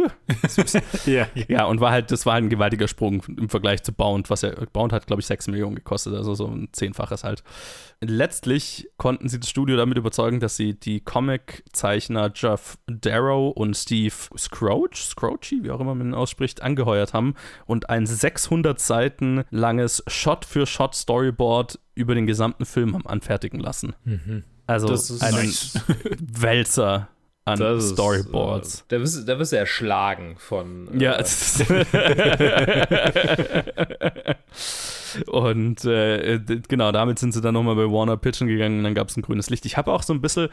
[1.05, 4.29] Ja, ja, und war halt, das war halt ein gewaltiger Sprung im Vergleich zu Bound,
[4.29, 7.43] was ja, Bound hat, glaube ich, 6 Millionen gekostet, also so ein Zehnfaches halt.
[8.01, 14.13] Letztlich konnten sie das Studio damit überzeugen, dass sie die Comic-Zeichner Jeff Darrow und Steve
[14.37, 20.03] Scroge, Scroachy, wie auch immer man ihn ausspricht, angeheuert haben und ein 600 Seiten langes
[20.07, 23.93] Shot-für-Shot-Storyboard über den gesamten Film haben anfertigen lassen.
[24.03, 24.43] Mhm.
[24.67, 24.87] Also
[25.19, 25.79] einen nice.
[26.19, 27.09] Wälzer
[27.51, 28.73] an das Storyboards.
[28.73, 30.87] Ist, äh, da, wirst, da wirst du erschlagen von.
[30.99, 31.17] Äh, ja.
[35.27, 39.09] Und äh, genau, damit sind sie dann nochmal bei Warner pitchen gegangen und dann gab
[39.09, 39.65] es ein grünes Licht.
[39.65, 40.49] Ich habe auch so ein bisschen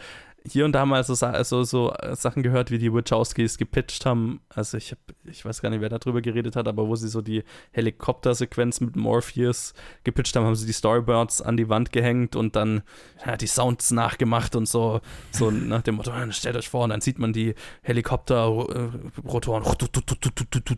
[0.47, 4.41] hier und da mal so, so, so Sachen gehört, wie die Wachowskis gepitcht haben.
[4.49, 7.21] Also ich habe, ich weiß gar nicht, wer darüber geredet hat, aber wo sie so
[7.23, 7.43] die
[7.73, 12.83] Helikoptersequenz mit Morpheus gepitcht haben, haben sie die Storyboards an die Wand gehängt und dann
[13.27, 15.01] ja, die Sounds nachgemacht und so,
[15.33, 19.65] so nach dem Motto, stellt euch vor, und dann sieht man die Helikopterrotoren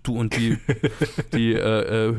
[0.09, 0.59] und die,
[1.35, 2.15] die äh, äh,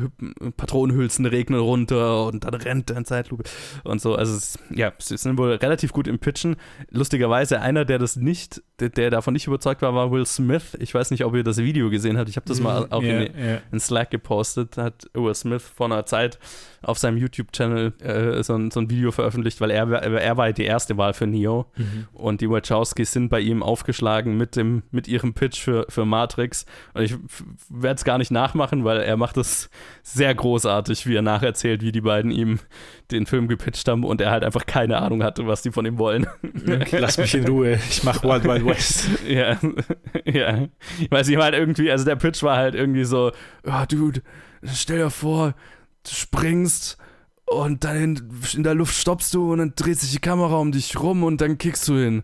[0.56, 3.44] Patronenhülsen regnen runter und dann rennt er in Zeitlupe
[3.84, 4.14] und so.
[4.14, 6.56] Also es, ja, sie sind wohl relativ gut im Pitchen.
[6.90, 10.76] Lustigerweise einer, der das nicht, der, der, davon nicht überzeugt war, war Will Smith.
[10.80, 12.28] Ich weiß nicht, ob ihr das Video gesehen habt.
[12.28, 12.64] Ich habe das mhm.
[12.64, 13.60] mal auch yeah, in, yeah.
[13.70, 14.76] in, Slack gepostet.
[14.76, 16.38] Hat Will Smith vor einer Zeit
[16.82, 20.64] auf seinem YouTube-Channel äh, so, ein, so, ein, Video veröffentlicht, weil er, er war die
[20.64, 21.66] erste Wahl für Neo.
[21.76, 22.06] Mhm.
[22.12, 26.66] Und die Wachowskis sind bei ihm aufgeschlagen mit, dem, mit ihrem Pitch für, für Matrix.
[26.94, 27.14] Und ich
[27.68, 29.70] werde es gar nicht nachmachen, weil er macht es
[30.02, 32.60] sehr großartig, wie er nacherzählt, wie die beiden ihm
[33.10, 35.98] den Film gepitcht haben und er halt einfach keine Ahnung hatte, was die von ihm
[35.98, 36.26] wollen.
[36.92, 39.08] Lass mich in Ruhe, ich mach Wild Wild West.
[39.28, 39.58] ja,
[40.24, 40.68] ja.
[41.10, 43.32] Weil sie halt irgendwie, also der Pitch war halt irgendwie so,
[43.64, 44.22] oh, Dude,
[44.64, 45.54] stell dir vor,
[46.04, 46.96] du springst
[47.46, 50.72] und dann in, in der Luft stoppst du und dann dreht sich die Kamera um
[50.72, 52.22] dich rum und dann kickst du hin.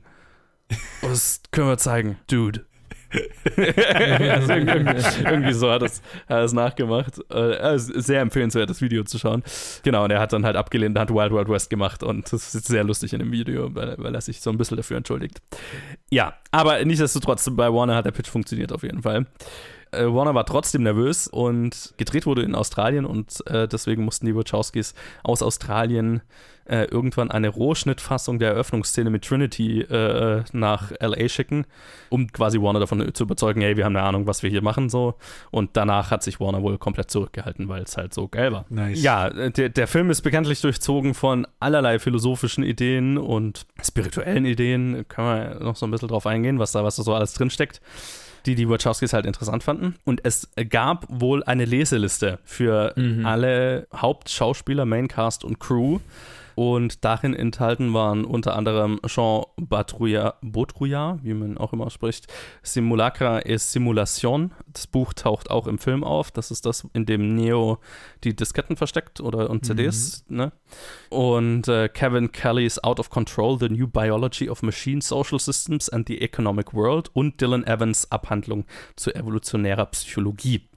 [1.01, 2.67] Das können wir zeigen, Dude.
[3.11, 5.83] Also irgendwie, irgendwie, so hat
[6.29, 7.19] er es nachgemacht.
[7.31, 9.43] Äh, sehr empfehlenswert, das Video zu schauen.
[9.83, 12.67] Genau, und er hat dann halt abgelehnt, hat Wild Wild West gemacht und das ist
[12.67, 15.41] sehr lustig in dem Video, weil, weil er sich so ein bisschen dafür entschuldigt.
[16.11, 19.27] Ja, aber nichtsdestotrotz, bei Warner hat der Pitch funktioniert auf jeden Fall.
[19.93, 24.35] Äh, Warner war trotzdem nervös und gedreht wurde in Australien und äh, deswegen mussten die
[24.35, 26.23] Wachowskis aus Australien
[26.69, 31.65] äh, irgendwann eine Rohschnittfassung der Eröffnungsszene mit Trinity äh, nach LA schicken,
[32.11, 34.91] um quasi Warner davon zu überzeugen, hey, wir haben eine Ahnung, was wir hier machen
[34.91, 35.15] so.
[35.51, 38.67] Und danach hat sich Warner wohl komplett zurückgehalten, weil es halt so geil war.
[38.69, 39.03] Nice.
[39.03, 45.07] Ja, äh, der, der Film ist bekanntlich durchzogen von allerlei philosophischen Ideen und spirituellen Ideen.
[45.09, 47.81] Können wir noch so ein bisschen drauf eingehen, was da, was da so alles drinsteckt
[48.49, 49.97] die die Wachowskis halt interessant fanden.
[50.05, 53.27] Und es gab wohl eine Leseliste für mhm.
[53.27, 55.99] alle Hauptschauspieler, Maincast und Crew
[56.59, 62.27] Und darin enthalten waren unter anderem Jean Baudrillard, Baudrillard wie man auch immer spricht,
[62.65, 64.51] Simulacra et Simulation.
[64.67, 66.33] Das Buch taucht auch im Film auf.
[66.33, 67.79] Das ist das, in dem Neo
[68.25, 70.25] die Disketten versteckt oder und CDs.
[70.27, 70.37] Mhm.
[70.37, 70.53] Ne?
[71.11, 76.09] Und äh, Kevin Kelly's Out of Control, The New Biology of Machine Social Systems and
[76.09, 78.65] the Economic World und Dylan Evans Abhandlung
[78.97, 80.69] zu evolutionärer Psychologie.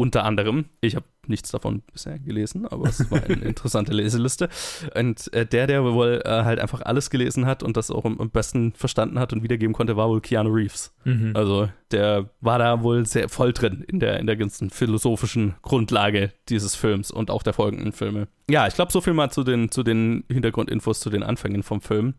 [0.00, 4.48] Unter anderem, ich habe nichts davon bisher gelesen, aber es war eine interessante Leseliste.
[4.94, 8.18] Und äh, der, der wohl äh, halt einfach alles gelesen hat und das auch am,
[8.18, 10.94] am, besten verstanden hat und wiedergeben konnte, war wohl Keanu Reeves.
[11.04, 11.32] Mhm.
[11.34, 16.32] Also der war da wohl sehr voll drin in der, in der ganzen philosophischen Grundlage
[16.48, 18.26] dieses Films und auch der folgenden Filme.
[18.48, 21.82] Ja, ich glaube, so viel mal zu den, zu den Hintergrundinfos, zu den Anfängen vom
[21.82, 22.14] Film.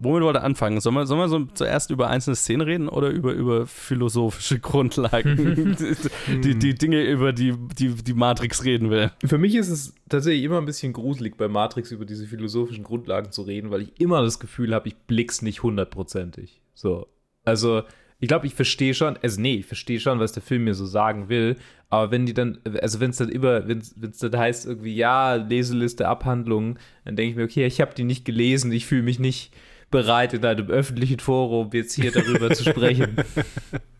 [0.00, 0.80] Womit wollte anfangen?
[0.80, 5.76] Sollen wir, sollen wir so zuerst über einzelne Szenen reden oder über, über philosophische Grundlagen?
[6.44, 9.10] die, die Dinge, über die, die die Matrix reden will.
[9.24, 13.32] Für mich ist es tatsächlich immer ein bisschen gruselig, bei Matrix über diese philosophischen Grundlagen
[13.32, 16.60] zu reden, weil ich immer das Gefühl habe, ich blick's nicht hundertprozentig.
[16.74, 17.08] So.
[17.44, 17.82] Also,
[18.20, 20.86] ich glaube, ich verstehe schon, also nee, ich verstehe schon, was der Film mir so
[20.86, 21.56] sagen will,
[21.88, 25.34] aber wenn die dann, also wenn es dann immer, wenn es dann heißt irgendwie, ja,
[25.34, 29.18] Leseliste, Abhandlungen, dann denke ich mir, okay, ich habe die nicht gelesen, ich fühle mich
[29.18, 29.52] nicht,
[29.90, 33.16] bereit, in einem öffentlichen Forum jetzt hier darüber zu sprechen.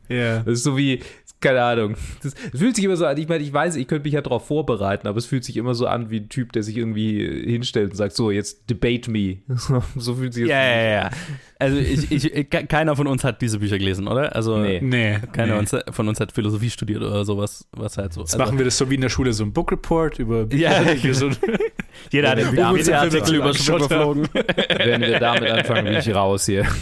[0.09, 0.39] Ja.
[0.39, 1.01] Das ist so wie,
[1.41, 1.95] keine Ahnung.
[2.23, 4.47] Das, fühlt sich immer so an, ich meine, ich weiß, ich könnte mich ja darauf
[4.47, 7.91] vorbereiten, aber es fühlt sich immer so an wie ein Typ, der sich irgendwie hinstellt
[7.91, 9.39] und sagt, so, jetzt debate me.
[9.97, 11.11] so fühlt sich das Ja, ja, ja.
[11.59, 14.35] Also ich, ich, keiner von uns hat diese Bücher gelesen, oder?
[14.35, 14.81] Also nee.
[14.81, 15.81] nee keiner nee.
[15.91, 18.21] von uns hat Philosophie studiert oder sowas, was halt so.
[18.21, 20.47] Jetzt also, machen wir das so wie in der Schule, so ein Book Report über
[20.47, 20.95] Bücher.
[20.95, 21.31] Ja, so
[22.11, 24.29] Jeder hat den Wikipedia-Artikel überflogen.
[24.33, 26.67] Wenn wir damit anfangen, bin ich raus hier.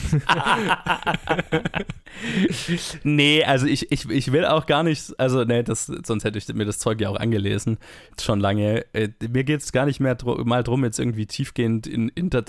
[3.02, 6.52] nee, also ich, ich, ich will auch gar nicht, also nee, das, sonst hätte ich
[6.54, 7.78] mir das Zeug ja auch angelesen,
[8.20, 8.84] schon lange.
[8.92, 12.30] Äh, mir geht es gar nicht mehr dr mal drum, jetzt irgendwie tiefgehend in, in
[12.30, 12.44] das,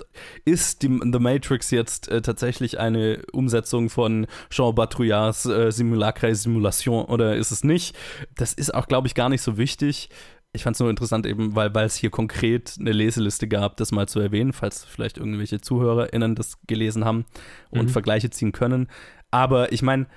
[0.46, 7.06] ist die, The Matrix jetzt äh, tatsächlich eine Umsetzung von Jean Batrouillards äh, Simulacre Simulation
[7.06, 7.96] oder ist es nicht?
[8.36, 10.10] Das ist auch, glaube ich, gar nicht so wichtig.
[10.54, 14.08] Ich fand es nur interessant, eben, weil, es hier konkret eine Leseliste gab, das mal
[14.08, 17.26] zu erwähnen, falls vielleicht irgendwelche ZuhörerInnen das gelesen haben
[17.70, 17.90] und mhm.
[17.90, 18.88] Vergleiche ziehen können.
[19.30, 20.08] Aber ich meine,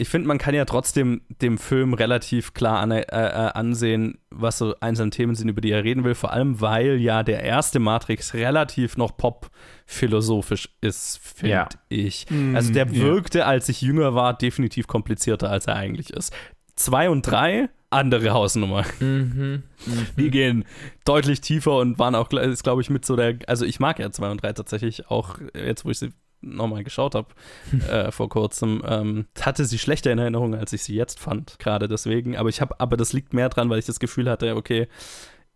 [0.00, 4.58] ich finde, man kann ja trotzdem dem Film relativ klar an, äh, äh, ansehen, was
[4.58, 6.14] so einzelne Themen sind, über die er reden will.
[6.14, 11.68] Vor allem, weil ja der erste Matrix relativ noch pop-philosophisch ist, finde ja.
[11.88, 12.26] ich.
[12.30, 16.32] Mm, also der wirkte, als ich jünger war, definitiv komplizierter, als er eigentlich ist.
[16.76, 18.84] Zwei und drei, andere Hausnummer.
[19.00, 20.06] Mhm, mhm.
[20.16, 20.64] Die gehen
[21.04, 24.10] deutlich tiefer und waren auch, ist glaube ich, mit so der, also ich mag ja
[24.10, 27.28] zwei und drei tatsächlich auch, jetzt wo ich sie nochmal geschaut habe
[27.90, 31.88] äh, vor kurzem, ähm, hatte sie schlechter in Erinnerung, als ich sie jetzt fand, gerade
[31.88, 32.36] deswegen.
[32.36, 34.88] Aber ich habe, aber das liegt mehr dran, weil ich das Gefühl hatte, okay,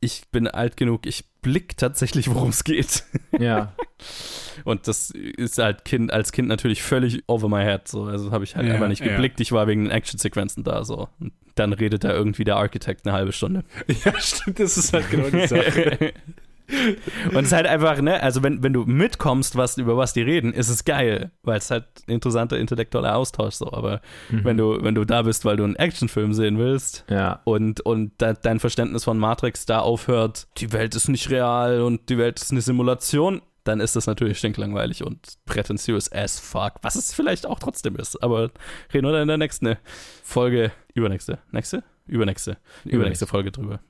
[0.02, 3.04] ich bin alt genug, ich blick tatsächlich, worum es geht.
[3.38, 3.72] Ja.
[4.64, 7.86] Und das ist halt kind, als Kind natürlich völlig over my head.
[7.86, 8.04] So.
[8.04, 9.38] Also habe ich halt ja, einfach nicht geblickt.
[9.38, 9.42] Ja.
[9.42, 10.84] Ich war wegen den Actionsequenzen da.
[10.84, 11.08] So.
[11.20, 13.64] Und dann redet da irgendwie der Architekt eine halbe Stunde.
[14.04, 16.12] Ja, stimmt, das ist halt genau die Sache.
[17.30, 20.22] Und es ist halt einfach, ne, also wenn, wenn du mitkommst, was, über was die
[20.22, 23.72] reden, ist es geil, weil es halt ein interessanter intellektueller Austausch so.
[23.72, 24.44] Aber mhm.
[24.44, 27.40] wenn du, wenn du da bist, weil du einen Actionfilm sehen willst ja.
[27.44, 32.08] und, und de dein Verständnis von Matrix da aufhört, die Welt ist nicht real und
[32.08, 36.96] die Welt ist eine Simulation, dann ist das natürlich stinklangweilig und prätentiös as fuck, was
[36.96, 38.22] es vielleicht auch trotzdem ist.
[38.22, 38.50] Aber
[38.92, 39.76] reden wir dann in der nächsten
[40.22, 41.84] Folge, übernächste, nächste?
[42.06, 43.80] Übernächste, übernächste Folge drüber.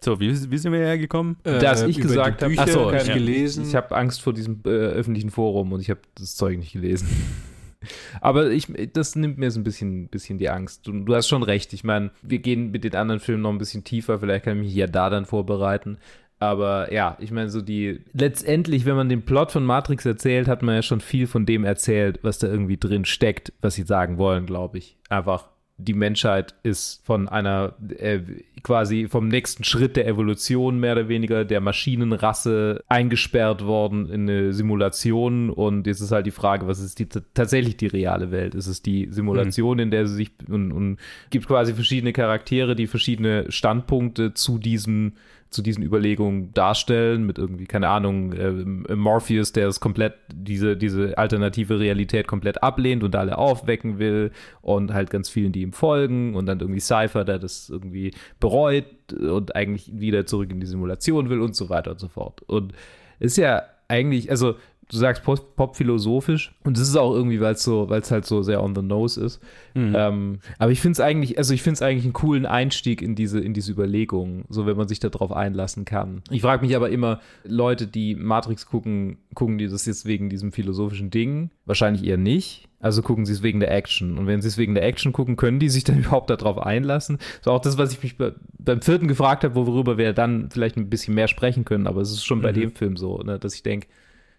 [0.00, 1.36] So, wie, wie sind wir hergekommen?
[1.44, 3.02] Äh, Dass ich gesagt habe, ich so, ja.
[3.02, 3.66] gelesen.
[3.66, 7.08] Ich habe Angst vor diesem äh, öffentlichen Forum und ich habe das Zeug nicht gelesen.
[8.20, 10.86] Aber ich, das nimmt mir so ein bisschen, bisschen die Angst.
[10.86, 11.72] Du, du hast schon recht.
[11.72, 14.18] Ich meine, wir gehen mit den anderen Filmen noch ein bisschen tiefer.
[14.18, 15.98] Vielleicht kann ich mich ja da dann vorbereiten.
[16.38, 18.00] Aber ja, ich meine, so die.
[18.12, 21.64] Letztendlich, wenn man den Plot von Matrix erzählt, hat man ja schon viel von dem
[21.64, 24.96] erzählt, was da irgendwie drin steckt, was sie sagen wollen, glaube ich.
[25.08, 28.20] Einfach die Menschheit ist von einer äh,
[28.62, 34.52] quasi vom nächsten Schritt der Evolution mehr oder weniger der Maschinenrasse eingesperrt worden in eine
[34.54, 38.54] Simulation und jetzt ist halt die Frage, was ist die tatsächlich die reale Welt?
[38.54, 39.82] Ist es die Simulation, mhm.
[39.82, 40.98] in der sie sich und, und
[41.30, 45.12] gibt quasi verschiedene Charaktere, die verschiedene Standpunkte zu diesem
[45.50, 51.16] zu diesen Überlegungen darstellen, mit irgendwie, keine Ahnung, äh, Morpheus, der es komplett, diese, diese
[51.16, 56.34] alternative Realität komplett ablehnt und alle aufwecken will und halt ganz vielen, die ihm folgen
[56.34, 61.30] und dann irgendwie Cypher, der das irgendwie bereut und eigentlich wieder zurück in die Simulation
[61.30, 62.42] will und so weiter und so fort.
[62.42, 62.72] Und
[63.18, 64.56] ist ja eigentlich, also
[64.88, 68.42] du sagst pop-philosophisch und es ist auch irgendwie, weil es so, weil es halt so
[68.42, 69.40] sehr on the nose ist.
[69.74, 69.94] Mhm.
[69.96, 73.14] Ähm, aber ich finde es eigentlich, also ich finde es eigentlich einen coolen Einstieg in
[73.14, 76.22] diese, in diese Überlegungen, so wenn man sich darauf einlassen kann.
[76.30, 80.52] Ich frage mich aber immer, Leute, die Matrix gucken, gucken die das jetzt wegen diesem
[80.52, 81.50] philosophischen Ding?
[81.64, 82.68] Wahrscheinlich eher nicht.
[82.78, 84.18] Also gucken sie es wegen der Action.
[84.18, 87.18] Und wenn sie es wegen der Action gucken, können die sich dann überhaupt darauf einlassen?
[87.42, 90.76] So auch das, was ich mich bei, beim vierten gefragt habe, worüber wir dann vielleicht
[90.76, 91.88] ein bisschen mehr sprechen können.
[91.88, 92.42] Aber es ist schon mhm.
[92.42, 93.88] bei dem Film so, ne, dass ich denke,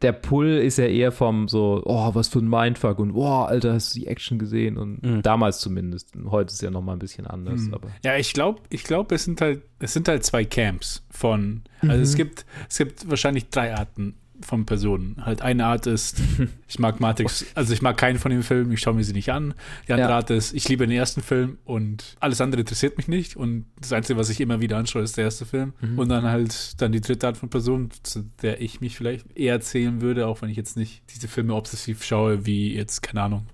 [0.01, 3.73] der Pull ist ja eher vom so, oh, was für ein Mindfuck und oh, Alter,
[3.73, 4.77] hast du die Action gesehen?
[4.77, 5.21] Und mhm.
[5.23, 6.11] damals zumindest.
[6.29, 7.61] Heute ist es ja nochmal ein bisschen anders.
[7.61, 7.73] Mhm.
[7.73, 7.89] Aber.
[8.03, 11.95] Ja, ich glaube, ich glaube, es sind halt, es sind halt zwei Camps von, also
[11.95, 12.01] mhm.
[12.01, 15.17] es gibt, es gibt wahrscheinlich drei Arten von Personen.
[15.23, 16.21] Halt eine Art ist,
[16.67, 19.31] ich mag Matrix, also ich mag keinen von den Filmen, ich schaue mir sie nicht
[19.31, 19.53] an.
[19.87, 20.15] Die andere ja.
[20.15, 23.93] Art ist, ich liebe den ersten Film und alles andere interessiert mich nicht und das
[23.93, 25.73] Einzige, was ich immer wieder anschaue, ist der erste Film.
[25.81, 25.99] Mhm.
[25.99, 29.59] Und dann halt dann die dritte Art von Person, zu der ich mich vielleicht eher
[29.61, 33.47] zählen würde, auch wenn ich jetzt nicht diese Filme obsessiv schaue, wie jetzt, keine Ahnung,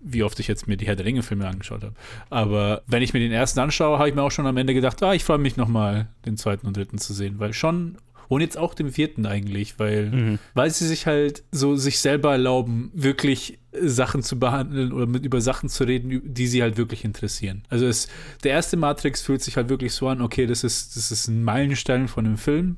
[0.00, 1.94] wie oft ich jetzt mir die Herr der Ringe-Filme angeschaut habe.
[2.30, 5.02] Aber wenn ich mir den ersten anschaue, habe ich mir auch schon am Ende gedacht,
[5.02, 7.98] ah, ich freue mich nochmal, den zweiten und dritten zu sehen, weil schon
[8.30, 10.38] und jetzt auch dem vierten eigentlich, weil, mhm.
[10.54, 15.40] weil sie sich halt so sich selber erlauben, wirklich Sachen zu behandeln oder mit über
[15.40, 17.64] Sachen zu reden, die sie halt wirklich interessieren.
[17.70, 18.06] Also es,
[18.44, 21.42] der erste Matrix fühlt sich halt wirklich so an, okay, das ist, das ist ein
[21.42, 22.76] Meilenstein von einem Film.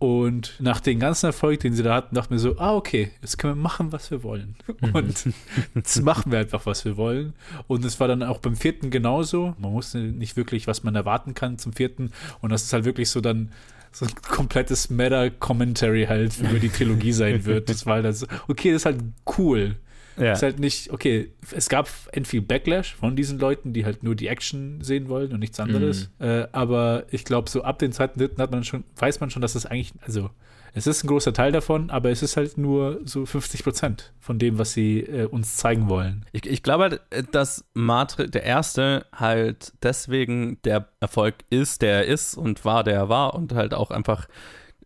[0.00, 3.38] Und nach dem ganzen Erfolg, den sie da hatten, dachte mir so, ah, okay, jetzt
[3.38, 4.54] können wir machen, was wir wollen.
[4.82, 4.90] Mhm.
[4.92, 5.34] Und
[5.74, 7.32] jetzt machen wir einfach, was wir wollen.
[7.68, 9.54] Und es war dann auch beim vierten genauso.
[9.58, 12.10] Man wusste nicht wirklich, was man erwarten kann zum vierten.
[12.42, 13.50] Und das ist halt wirklich so dann
[13.94, 17.68] so ein komplettes Meta-Commentary halt über die Trilogie sein wird.
[17.68, 19.00] Das war halt so, okay, das ist halt
[19.38, 19.76] cool.
[20.16, 20.32] Ja.
[20.32, 24.28] Ist halt nicht, okay, es gab viel Backlash von diesen Leuten, die halt nur die
[24.28, 26.10] Action sehen wollen und nichts anderes.
[26.18, 26.26] Mhm.
[26.26, 29.42] Äh, aber ich glaube, so ab den zweiten, dritten hat man schon, weiß man schon,
[29.42, 30.30] dass das eigentlich, also
[30.74, 34.40] es ist ein großer Teil davon, aber es ist halt nur so 50 Prozent von
[34.40, 36.26] dem, was sie äh, uns zeigen wollen.
[36.32, 42.04] Ich, ich glaube, halt, dass Matrix, der erste, halt deswegen der Erfolg ist, der er
[42.06, 44.26] ist und war, der er war und halt auch einfach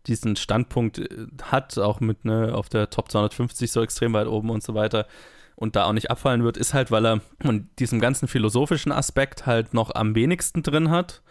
[0.05, 4.51] diesen Standpunkt äh, hat, auch mit ne, auf der Top 250 so extrem weit oben
[4.51, 5.07] und so weiter
[5.55, 9.45] und da auch nicht abfallen wird, ist halt, weil er von diesem ganzen philosophischen Aspekt
[9.45, 11.21] halt noch am wenigsten drin hat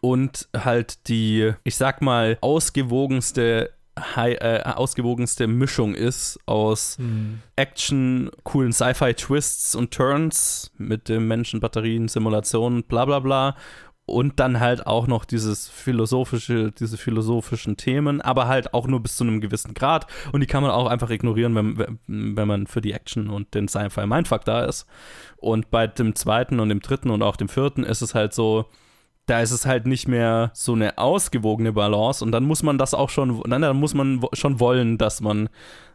[0.00, 7.40] und halt die, ich sag mal, ausgewogenste high, äh, ausgewogenste Mischung ist aus mhm.
[7.56, 13.56] Action, coolen Sci-Fi-Twists und Turns mit dem Menschen, Batterien, Simulationen, bla bla bla.
[14.06, 19.14] Und dann halt auch noch dieses philosophische, diese philosophischen Themen, aber halt auch nur bis
[19.14, 20.08] zu einem gewissen Grad.
[20.32, 21.98] Und die kann man auch einfach ignorieren, wenn,
[22.36, 24.86] wenn man für die Action und den Sci-Fi-Mindfuck da ist.
[25.36, 28.66] Und bei dem zweiten und dem dritten und auch dem vierten ist es halt so,
[29.30, 32.94] da ist es halt nicht mehr so eine ausgewogene Balance und dann muss man das
[32.94, 35.48] auch schon, dann, dann muss man schon wollen, dass man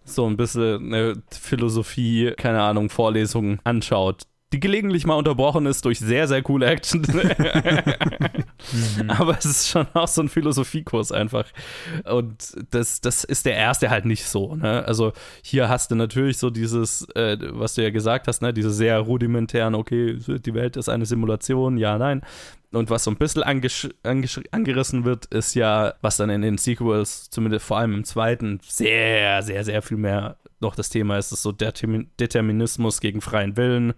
[0.05, 5.99] so ein bisschen eine Philosophie, keine Ahnung, Vorlesung anschaut, die gelegentlich mal unterbrochen ist durch
[5.99, 7.05] sehr, sehr coole Action.
[8.71, 9.09] mhm.
[9.17, 11.45] Aber es ist schon auch so ein Philosophiekurs einfach.
[12.05, 14.55] Und das, das ist der erste halt nicht so.
[14.55, 14.83] Ne?
[14.85, 18.53] Also hier hast du natürlich so dieses, äh, was du ja gesagt hast, ne?
[18.53, 22.21] diese sehr rudimentären, okay, die Welt ist eine Simulation, ja, nein.
[22.71, 27.65] Und was so ein bisschen angerissen wird, ist ja, was dann in den Sequels, zumindest
[27.65, 31.51] vor allem im zweiten, sehr, sehr, sehr viel mehr noch das Thema ist, ist so
[31.51, 33.93] Determinismus gegen freien Willen.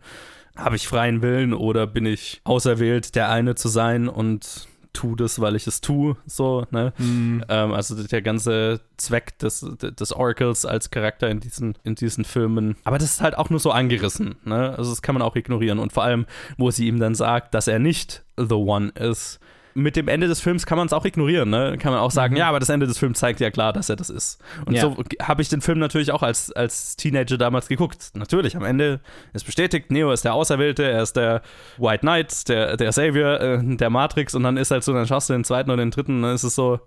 [0.57, 4.67] Habe ich freien Willen oder bin ich auserwählt, der eine zu sein und
[4.97, 6.91] tu das, weil ich es tue, so, ne?
[6.97, 7.43] Mhm.
[7.49, 12.75] Ähm, also der ganze Zweck des, des Oracles als Charakter in diesen, in diesen Filmen.
[12.83, 14.75] Aber das ist halt auch nur so angerissen, ne?
[14.75, 15.77] Also das kann man auch ignorieren.
[15.77, 16.25] Und vor allem,
[16.57, 19.39] wo sie ihm dann sagt, dass er nicht The One ist,
[19.77, 21.77] mit dem Ende des Films kann man es auch ignorieren, ne?
[21.79, 22.39] Kann man auch sagen, mhm.
[22.39, 24.41] ja, aber das Ende des Films zeigt ja klar, dass er das ist.
[24.65, 24.81] Und ja.
[24.81, 28.09] so habe ich den Film natürlich auch als, als Teenager damals geguckt.
[28.15, 28.99] Natürlich, am Ende
[29.33, 31.43] ist bestätigt, Neo ist der Auserwählte, er ist der
[31.77, 35.29] White Knight, der, der Savior, äh, der Matrix und dann ist halt so, dann schaust
[35.29, 36.79] du den zweiten und den dritten und dann ist es so,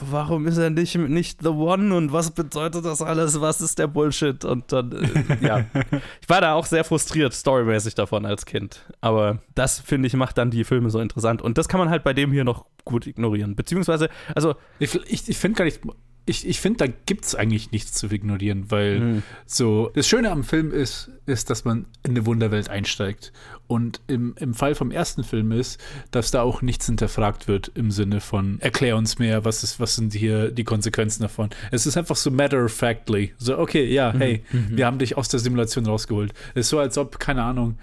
[0.00, 3.40] warum ist er nicht, nicht The One und was bedeutet das alles?
[3.40, 4.44] Was ist der Bullshit?
[4.44, 5.64] Und dann, äh, ja.
[6.20, 8.84] Ich war da auch sehr frustriert, storymäßig davon als Kind.
[9.00, 11.42] Aber das, finde ich, macht dann die Filme so interessant.
[11.42, 13.54] Und das kann man halt bei dem hier noch gut ignorieren.
[13.54, 14.54] Beziehungsweise, also.
[14.78, 15.80] Ich, ich, ich finde gar nicht,
[16.26, 19.22] ich, ich finde, da gibt es eigentlich nichts zu ignorieren, weil mhm.
[19.44, 23.32] so das Schöne am Film ist, ist, dass man in eine Wunderwelt einsteigt.
[23.66, 27.90] Und im, im Fall vom ersten Film ist, dass da auch nichts hinterfragt wird im
[27.90, 31.50] Sinne von erklär uns mehr, was ist, was sind hier die Konsequenzen davon.
[31.70, 33.34] Es ist einfach so matter of factly.
[33.36, 34.18] So, okay, ja, mhm.
[34.18, 34.76] hey, mhm.
[34.76, 36.32] wir haben dich aus der Simulation rausgeholt.
[36.54, 37.78] Es ist so, als ob, keine Ahnung,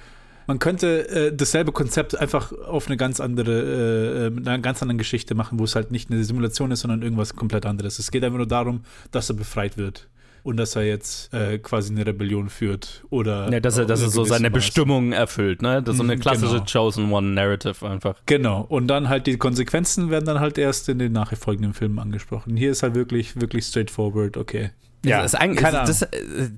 [0.47, 4.97] man könnte äh, dasselbe Konzept einfach auf eine ganz andere, äh, mit einer ganz anderen
[4.97, 7.99] Geschichte machen, wo es halt nicht eine Simulation ist, sondern irgendwas komplett anderes.
[7.99, 10.07] Es geht einfach nur darum, dass er befreit wird.
[10.43, 14.09] und dass er jetzt äh, quasi eine Rebellion führt oder Ja, dass er, dass er
[14.09, 14.53] so seine gewissermaßen.
[14.53, 15.83] Bestimmung erfüllt, ne?
[15.83, 16.65] Das ist so eine Mhm, klassische genau.
[16.65, 18.15] Chosen One Narrative einfach.
[18.25, 22.57] Genau, und dann halt die Konsequenzen werden dann halt erst in den nachfolgenden Filmen angesprochen.
[22.57, 24.71] Hier ist halt wirklich, wirklich straightforward, okay.
[25.03, 26.09] Ja, das, ist eigentlich, keine das, das,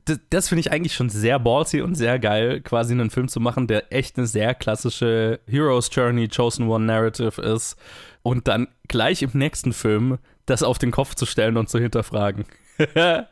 [0.05, 3.39] das, das finde ich eigentlich schon sehr ballsy und sehr geil, quasi einen Film zu
[3.39, 7.77] machen, der echt eine sehr klassische Hero's Journey, Chosen One Narrative ist
[8.21, 12.45] und dann gleich im nächsten Film das auf den Kopf zu stellen und zu hinterfragen.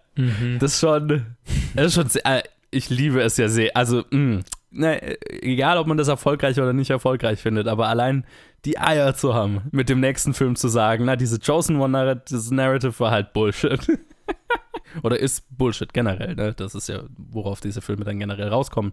[0.59, 1.25] Das ist schon,
[1.73, 3.71] das ist schon sehr, äh, ich liebe es ja sehr.
[3.75, 4.41] Also, mh,
[4.71, 8.25] ne, egal ob man das erfolgreich oder nicht erfolgreich findet, aber allein
[8.65, 12.99] die Eier zu haben, mit dem nächsten Film zu sagen, na, diese Chosen One Narrative
[12.99, 13.79] war halt Bullshit.
[15.03, 16.53] Oder ist Bullshit generell, ne?
[16.53, 18.91] Das ist ja, worauf diese Filme dann generell rauskommen.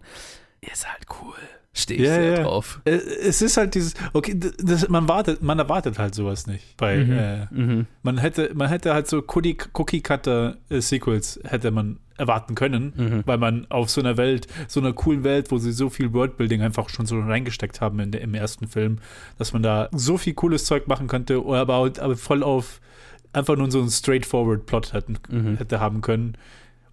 [0.61, 1.35] Ist halt cool.
[1.73, 2.43] Stehe ich Ja, sehr ja.
[2.43, 2.81] drauf.
[2.85, 6.75] Äh, Es ist halt dieses, okay, das, man wartet, man erwartet halt sowas nicht.
[6.77, 7.85] Bei, äh, Mhm.
[8.01, 12.93] man hätte, man hätte halt so Cookie, Cookie Cutter äh, Sequels hätte man erwarten können,
[12.97, 13.23] Mhm.
[13.25, 16.61] weil man auf so einer Welt, so einer coolen Welt, wo sie so viel Worldbuilding
[16.61, 18.97] einfach schon so reingesteckt haben in der, im ersten Film,
[19.37, 22.81] dass man da so viel cooles Zeug machen könnte, aber, aber voll auf
[23.33, 25.57] einfach nur so einen straightforward Plot hätten, Mhm.
[25.57, 26.37] hätte haben können.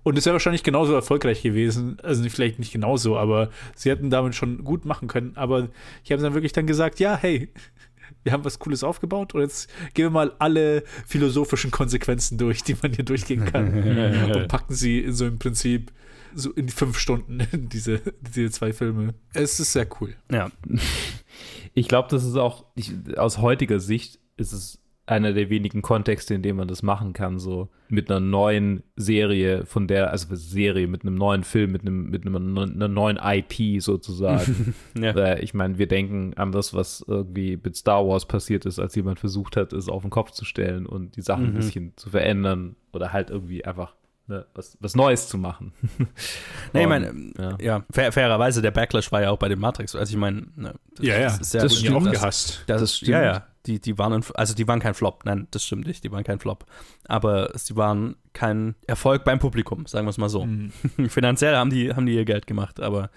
[0.03, 1.99] Und es wäre wahrscheinlich genauso erfolgreich gewesen.
[2.03, 5.33] Also nicht, vielleicht nicht genauso, aber sie hätten damit schon gut machen können.
[5.37, 5.69] Aber
[6.05, 7.49] ich habe dann wirklich dann gesagt, ja, hey,
[8.23, 12.77] wir haben was Cooles aufgebaut und jetzt gehen wir mal alle philosophischen Konsequenzen durch, die
[12.81, 13.73] man hier durchgehen kann.
[14.33, 15.91] und packen sie in so im Prinzip
[16.35, 19.15] so in die fünf Stunden diese, diese zwei Filme.
[19.33, 20.15] Es ist sehr cool.
[20.31, 20.51] Ja.
[21.75, 26.35] Ich glaube, das ist auch, ich, aus heutiger Sicht ist es einer der wenigen Kontexte,
[26.35, 30.89] in dem man das machen kann, so mit einer neuen Serie, von der, also Serie,
[30.89, 34.75] mit einem neuen Film, mit einem, mit einem, einer neuen IP sozusagen.
[34.99, 35.37] Ja.
[35.39, 39.21] Ich meine, wir denken an das, was irgendwie mit Star Wars passiert ist, als jemand
[39.21, 41.57] versucht hat, es auf den Kopf zu stellen und die Sachen ein Mhm.
[41.57, 43.95] bisschen zu verändern oder halt irgendwie einfach
[44.27, 45.73] ne, was, was Neues zu machen.
[46.73, 47.57] Nee, ich meine, ja.
[47.61, 49.95] ja, fair, fairerweise, der Backlash war ja auch bei den Matrix.
[49.95, 51.97] Also ich meine, ne, das, das ist ja das gut, stimmt.
[51.97, 52.65] auch das- gehasst.
[52.67, 53.11] Das, Das ist, stimmt.
[53.13, 53.47] ja, ja.
[53.67, 55.25] Die, die waren, ein, also die waren kein Flop.
[55.25, 56.05] Nein, das stimmt nicht.
[56.05, 56.67] Die waren kein Flop.
[57.07, 60.45] Aber sie waren kein Erfolg beim Publikum, sagen wir es mal so.
[60.45, 60.71] Mhm.
[61.09, 63.11] Finanziell haben die, haben die ihr Geld gemacht, aber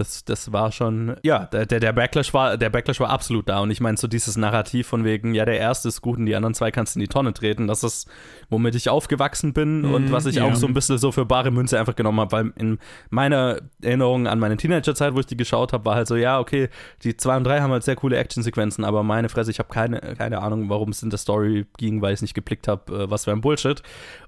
[0.00, 3.60] das, das war schon, ja, der, der Backlash war, der Backlash war absolut da.
[3.60, 6.34] Und ich meine, so dieses Narrativ von wegen, ja, der erste ist gut und die
[6.34, 8.08] anderen zwei kannst du in die Tonne treten, das ist,
[8.48, 10.44] womit ich aufgewachsen bin und Mhm, was ich ja.
[10.44, 12.78] auch so ein bisschen so für bare Münze einfach genommen habe, weil in
[13.10, 16.68] meiner Erinnerung an meine Teenagerzeit, wo ich die geschaut habe, war halt so, ja, okay,
[17.02, 20.00] die zwei und drei haben halt sehr coole Actionsequenzen, aber meine Fresse, ich habe keine,
[20.16, 23.24] keine Ahnung, warum es in der Story ging, weil ich nicht geblickt habe, äh, was
[23.24, 23.82] für ein Bullshit.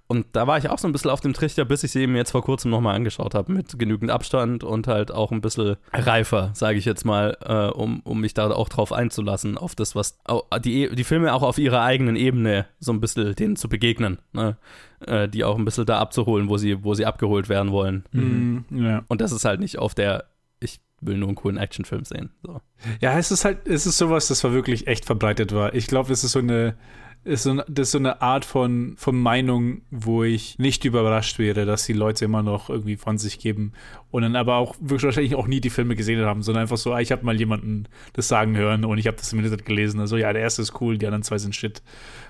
[0.08, 2.16] Und da war ich auch so ein bisschen auf dem Trichter, bis ich sie eben
[2.16, 6.50] jetzt vor kurzem nochmal angeschaut habe, mit genügend Abstand und halt auch ein bisschen reifer,
[6.54, 10.18] sage ich jetzt mal, äh, um, um mich da auch drauf einzulassen, auf das, was
[10.64, 14.58] die, die Filme auch auf ihrer eigenen Ebene so ein bisschen denen zu begegnen, ne?
[15.06, 18.04] äh, die auch ein bisschen da abzuholen, wo sie, wo sie abgeholt werden wollen.
[18.12, 18.64] Mhm.
[18.70, 19.04] Ja.
[19.08, 20.26] Und das ist halt nicht auf der,
[20.60, 22.30] ich will nur einen coolen Actionfilm sehen.
[22.42, 22.60] So.
[23.00, 25.74] Ja, es ist halt, es ist sowas, das war wirklich echt verbreitet war.
[25.74, 26.76] Ich glaube, das ist so eine,
[27.24, 31.66] ist so das ist so eine Art von, von Meinung, wo ich nicht überrascht wäre,
[31.66, 33.72] dass die Leute immer noch irgendwie von sich geben
[34.12, 36.92] und dann aber auch wirklich wahrscheinlich auch nie die Filme gesehen haben, sondern einfach so,
[36.92, 40.00] ah, ich habe mal jemanden das sagen hören und ich habe das im Internet gelesen.
[40.00, 41.82] Also ja, der erste ist cool, die anderen zwei sind shit.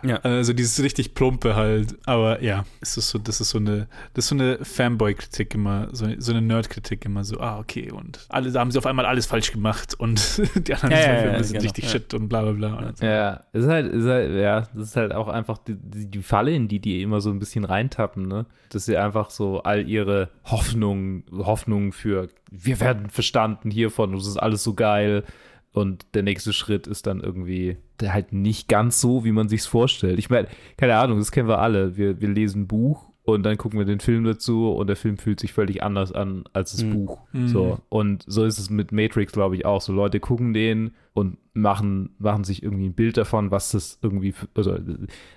[0.04, 0.16] Ja.
[0.18, 1.96] Also dieses richtig plumpe halt.
[2.06, 5.88] Aber ja, es ist so, das ist so eine, das ist so eine Fanboy-Kritik immer,
[5.92, 9.04] so, so eine Nerd-Kritik immer so, ah, okay, und alle, da haben sie auf einmal
[9.04, 12.14] alles falsch gemacht und die anderen Ja, zwei ja, Filme ja, sind genau, richtig shit
[12.14, 12.92] und bla bla bla.
[12.94, 13.04] So.
[13.04, 16.22] Ja, es ist halt, ist halt, ja, das ist halt auch einfach die, die, die
[16.22, 18.46] Falle, in die die immer so ein bisschen reintappen, ne?
[18.68, 24.36] Dass sie einfach so all ihre Hoffnungen, Hoffnungen für, wir werden verstanden hiervon, das ist
[24.36, 25.24] alles so geil.
[25.72, 29.66] Und der nächste Schritt ist dann irgendwie der halt nicht ganz so, wie man sich's
[29.66, 30.18] vorstellt.
[30.18, 31.96] Ich meine, keine Ahnung, das kennen wir alle.
[31.96, 35.16] Wir, wir lesen ein Buch und dann gucken wir den Film dazu und der Film
[35.16, 36.92] fühlt sich völlig anders an als das Mhm.
[36.92, 37.20] Buch.
[37.32, 37.48] Mhm.
[37.48, 37.78] So.
[37.88, 39.80] Und so ist es mit Matrix, glaube ich, auch.
[39.80, 44.34] So Leute gucken den und machen, machen sich irgendwie ein Bild davon, was das irgendwie,
[44.54, 44.76] also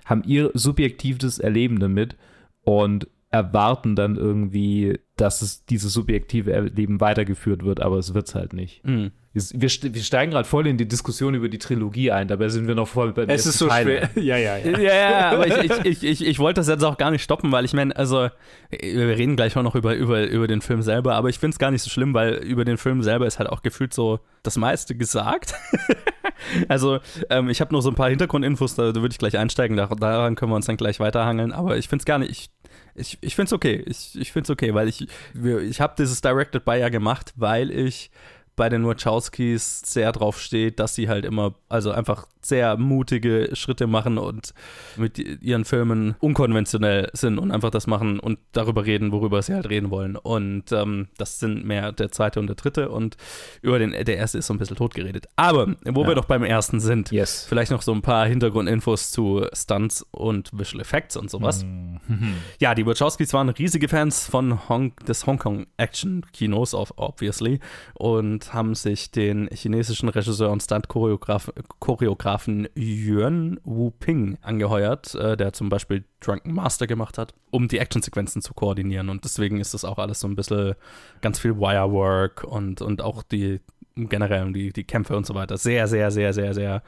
[0.05, 2.17] haben ihr subjektives Erleben damit
[2.63, 8.53] und erwarten dann irgendwie, dass es dieses subjektive Erleben weitergeführt wird, aber es wird's halt
[8.53, 8.83] nicht.
[8.85, 9.11] Mhm.
[9.33, 12.47] Wir, wir ste- wir steigen gerade voll in die Diskussion über die Trilogie ein, dabei
[12.47, 14.09] sind wir noch voll bei Es ist so schwer.
[14.15, 14.79] Ja, ja, ja.
[14.79, 17.51] Ja, ja, aber ich, ich, ich, ich, ich wollte das jetzt auch gar nicht stoppen,
[17.51, 18.29] weil ich meine, also,
[18.71, 21.59] wir reden gleich auch noch über, über, über den Film selber, aber ich finde es
[21.59, 24.55] gar nicht so schlimm, weil über den Film selber ist halt auch gefühlt so das
[24.57, 25.53] meiste gesagt.
[26.69, 29.75] also, ähm, ich habe noch so ein paar Hintergrundinfos, da, da würde ich gleich einsteigen,
[29.77, 32.51] da, daran können wir uns dann gleich weiterhangeln, aber ich finde es gar nicht,
[32.95, 36.21] ich, ich, finde es okay, ich, ich finde es okay, weil ich, ich habe dieses
[36.21, 38.09] Directed By ja gemacht, weil ich
[38.55, 43.87] bei den Wachowskis sehr drauf steht, dass sie halt immer, also einfach sehr mutige Schritte
[43.87, 44.53] machen und
[44.97, 49.69] mit ihren Filmen unkonventionell sind und einfach das machen und darüber reden, worüber sie halt
[49.69, 50.15] reden wollen.
[50.15, 53.17] Und ähm, das sind mehr der zweite und der dritte und
[53.61, 55.27] über den, der erste ist so ein bisschen totgeredet.
[55.35, 56.07] Aber wo Ja.
[56.09, 57.45] wir doch beim ersten sind, Yes.
[57.47, 61.63] vielleicht noch so ein paar Hintergrundinfos zu Stunts und Visual Effects und sowas.
[61.63, 62.35] Mhm.
[62.59, 67.59] Ja, die Wachowskis waren riesige Fans von Hong des Hongkong-Action-Kinos, of- obviously,
[67.93, 71.51] und haben sich den chinesischen Regisseur und Stunt-Choreograf
[72.35, 77.79] Choreografen Yuan Wu Ping angeheuert, äh, der zum Beispiel Drunken Master gemacht hat, um die
[77.79, 79.09] Actionsequenzen zu koordinieren.
[79.09, 80.75] Und deswegen ist das auch alles so ein bisschen
[81.21, 83.61] ganz viel Wirework und, und auch die
[83.95, 85.57] generell die, die Kämpfe und so weiter.
[85.57, 86.83] Sehr, sehr, sehr, sehr, sehr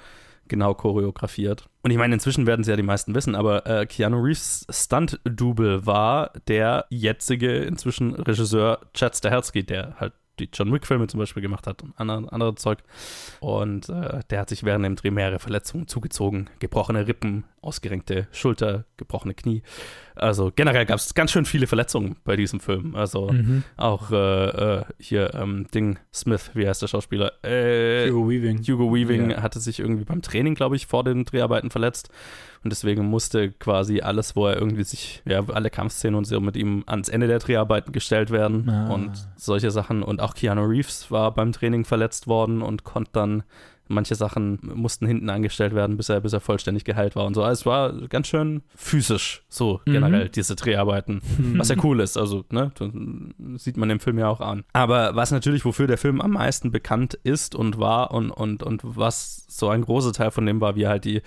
[0.50, 1.70] genau choreografiert.
[1.84, 5.86] Und ich meine, inzwischen werden sie ja die meisten wissen, aber äh, Keanu Reeves Stunt-Double
[5.86, 11.68] war der jetzige inzwischen Regisseur Chad Stahelski, der halt die John Wick-Filme zum Beispiel gemacht
[11.68, 12.80] hat und andere, andere Zeug.
[13.40, 16.50] Und äh, der hat sich während dem Dreh mehrere Verletzungen zugezogen.
[16.60, 19.62] Gebrochene Rippen, ausgerenkte Schulter, gebrochene Knie.
[20.16, 22.96] Also generell gab es ganz schön viele Verletzungen bei diesem Film.
[22.96, 23.64] Also Mhm.
[23.76, 24.16] auch äh,
[24.80, 27.32] äh, hier ähm, Ding Smith, wie heißt der Schauspieler?
[27.44, 28.60] Äh, Hugo Weaving.
[28.68, 29.42] Hugo Weaving Ja.
[29.42, 32.10] hatte sich irgendwie beim Training, glaube ich, vor den Dreharbeiten verletzt.
[32.64, 36.58] Und deswegen musste quasi alles, wo er irgendwie sich, ja, alle Kampfszenen und so mit
[36.58, 38.93] ihm ans Ende der Dreharbeiten gestellt werden Ah.
[38.93, 40.03] und solche Sachen.
[40.03, 43.43] Und auch Keanu Reeves war beim Training verletzt worden und konnte dann,
[43.89, 47.41] manche Sachen mussten hinten angestellt werden, bis er, bis er vollständig geheilt war und so.
[47.43, 49.93] Also es war ganz schön physisch, so Mhm.
[49.93, 51.22] generell, diese Dreharbeiten.
[51.55, 54.66] Was ja cool ist, also, ne, das sieht man im Film ja auch an.
[54.74, 58.82] Aber was natürlich, wofür der Film am meisten bekannt ist und war und, und, und
[58.84, 61.22] was so ein großer Teil von dem war, wie halt die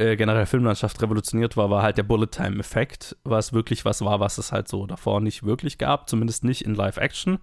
[0.00, 4.50] äh, generell Filmlandschaft revolutioniert war, war halt der Bullet-Time-Effekt, was wirklich was war, was es
[4.50, 7.38] halt so davor nicht wirklich gab, zumindest nicht in Live-Action.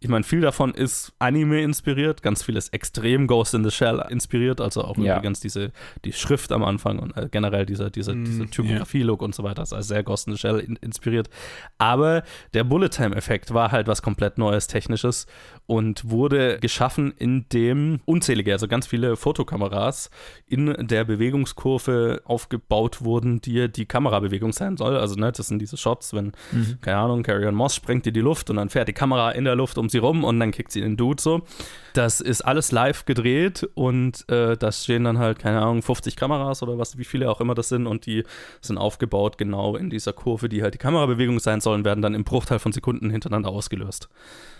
[0.00, 4.04] Ich meine, viel davon ist Anime inspiriert, ganz viel ist extrem Ghost in the Shell
[4.10, 5.16] inspiriert, also auch Ja.
[5.16, 5.72] übrigens diese,
[6.04, 9.62] die Schrift am Anfang und äh, generell dieser, dieser, Mm, dieser Typografie-Look und so weiter,
[9.62, 11.28] ist also sehr Ghost in the Shell in, inspiriert.
[11.78, 12.22] Aber
[12.54, 15.26] der Bullet-Time-Effekt war halt was komplett Neues, Technisches
[15.66, 20.10] und wurde geschaffen, indem unzählige, also ganz viele Fotokameras
[20.46, 24.96] in der Bewegungskurve aufgebaut wurden, die die Kamerabewegung sein soll.
[24.96, 26.32] Also, ne, das sind diese Shots, wenn,
[26.80, 29.56] keine Ahnung, Carrion Moss sprengt in die Luft und dann fährt die Kamera in der
[29.56, 31.42] Luft um sie rum und dann kickt sie den Dude so.
[31.94, 36.62] Das ist alles live gedreht und äh, da stehen dann halt, keine Ahnung, 50 Kameras
[36.62, 38.24] oder was, wie viele auch immer das sind und die
[38.60, 42.24] sind aufgebaut genau in dieser Kurve, die halt die Kamerabewegung sein sollen, werden dann im
[42.24, 44.08] Bruchteil von Sekunden hintereinander ausgelöst.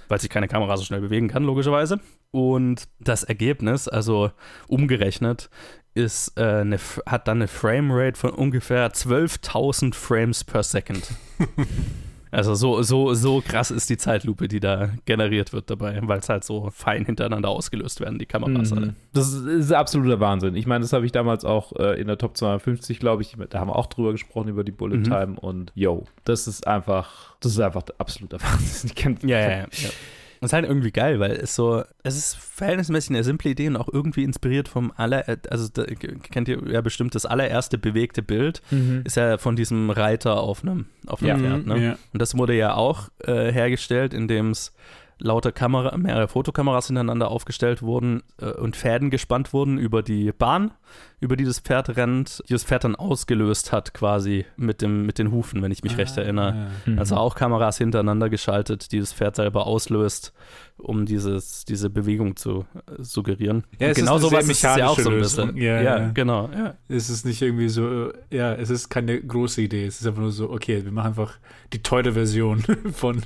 [0.09, 2.01] Weil sich keine Kamera so schnell bewegen kann, logischerweise.
[2.31, 4.31] Und das Ergebnis, also
[4.67, 5.51] umgerechnet,
[5.95, 11.11] ist, äh, eine, hat dann eine Framerate von ungefähr 12.000 Frames per Second.
[12.31, 16.29] Also so, so, so krass ist die Zeitlupe, die da generiert wird dabei, weil es
[16.29, 18.87] halt so fein hintereinander ausgelöst werden, die Kameras alle.
[18.89, 18.97] Mhm.
[19.13, 20.55] Das ist, absoluter Wahnsinn.
[20.57, 23.61] Ich meine, das habe ich damals auch äh, in der Top 250, glaube ich, da
[23.61, 25.05] haben wir auch drüber gesprochen, über die Bullet Mhm.
[25.05, 28.91] Time und yo, das ist einfach, das ist einfach absoluter Wahnsinn.
[28.91, 29.67] Ich kenn, Ja, ja, ja.
[30.41, 33.77] Das ist halt irgendwie geil, weil es so, es ist verhältnismäßig eine simple Idee und
[33.77, 38.63] auch irgendwie inspiriert vom aller, also da, kennt ihr ja bestimmt das allererste bewegte Bild,
[38.71, 39.03] Mhm.
[39.05, 41.51] ist ja von diesem Reiter auf einem, auf einem Ja.
[41.51, 41.85] Pferd, ne?
[41.85, 41.99] Ja.
[42.13, 44.73] Und das wurde ja auch äh, hergestellt, indem es
[45.19, 50.71] lauter Kamera, mehrere Fotokameras hintereinander aufgestellt wurden äh, und Fäden gespannt wurden über die Bahn,
[51.21, 55.19] über die das Pferd rennt, die das Pferd dann ausgelöst hat quasi mit, dem, mit
[55.19, 56.69] den Hufen, wenn ich mich recht erinnere.
[56.87, 56.99] Mhm.
[56.99, 60.33] Also auch Kameras hintereinander geschaltet, die das Pferd selber auslöst,
[60.77, 63.65] um dieses, diese Bewegung zu äh, suggerieren.
[63.79, 65.47] Ja, Und es ist genau sowas sehr ist es ja auch so ein bisschen.
[65.49, 65.61] Lösung.
[65.61, 66.11] Ja, ja.
[66.11, 66.49] genau.
[66.55, 66.75] Ja.
[66.89, 69.87] Es ist nicht irgendwie so, ja, es ist keine große Idee.
[69.87, 71.39] Es ist einfach nur so, okay, wir machen einfach
[71.73, 72.63] die teure Version
[72.93, 73.21] von,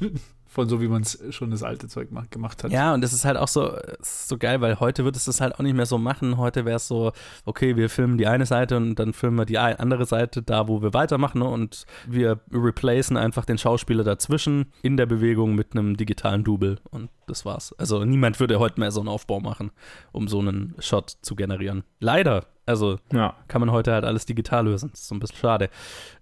[0.53, 2.70] von so, wie man es schon das alte Zeug ma- gemacht hat.
[2.72, 5.40] Ja, und das ist halt auch so, es so geil, weil heute wird es das
[5.40, 6.36] halt auch nicht mehr so machen.
[6.36, 7.12] Heute wäre es so,
[7.46, 10.82] okay, wir filmen die eine Seite und dann filmen wir die andere Seite da, wo
[10.82, 11.46] wir weitermachen ne?
[11.48, 17.09] und wir replacen einfach den Schauspieler dazwischen in der Bewegung mit einem digitalen Double und
[17.26, 17.74] das war's.
[17.78, 19.70] Also niemand würde heute mehr so einen Aufbau machen,
[20.12, 21.82] um so einen Shot zu generieren.
[21.98, 22.44] Leider.
[22.64, 23.34] Also Ja.
[23.48, 24.90] kann man heute halt alles digital lösen.
[24.92, 25.68] Das ist so ein bisschen schade.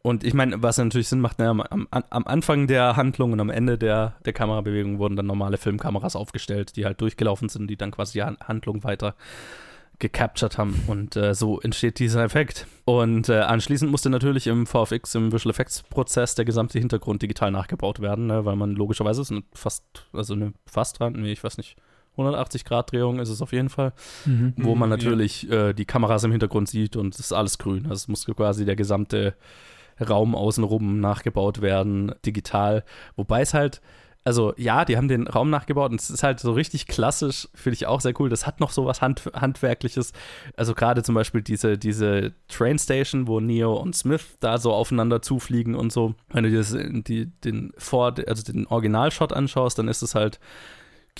[0.03, 3.41] Und ich meine, was natürlich Sinn macht, naja, am, am, am Anfang der Handlung und
[3.41, 7.76] am Ende der, der Kamerabewegung wurden dann normale Filmkameras aufgestellt, die halt durchgelaufen sind, die
[7.76, 9.14] dann quasi die Han- Handlung weiter
[9.99, 10.82] gecaptured haben.
[10.86, 12.66] Und äh, so entsteht dieser Effekt.
[12.86, 17.51] Und äh, anschließend musste natürlich im VFX, im Visual Effects Prozess, der gesamte Hintergrund digital
[17.51, 18.47] nachgebaut werden, ne?
[18.47, 19.84] weil man logischerweise ist eine fast,
[20.14, 21.76] also eine fast dran, nee, ich weiß nicht,
[22.13, 23.93] 180 Grad Drehung ist es auf jeden Fall
[24.57, 27.85] wo man Mhm, natürlich äh, die Kameras im Hintergrund sieht und es ist alles grün.
[27.85, 29.35] Also es muss quasi der gesamte
[30.01, 32.85] Raum außenrum nachgebaut werden, digital.
[33.17, 33.81] Wobei es halt
[34.23, 37.75] also ja, die haben den Raum nachgebaut und es ist halt so richtig klassisch, finde
[37.75, 38.29] ich auch sehr cool.
[38.29, 40.13] Das hat noch so was Hand, Handwerkliches.
[40.57, 45.23] Also gerade zum Beispiel diese, diese Train Station, wo Neo und Smith da so aufeinander
[45.23, 46.15] zufliegen und so.
[46.29, 50.39] Wenn du dir das, die, den vor, also den Originalshot anschaust, dann ist es halt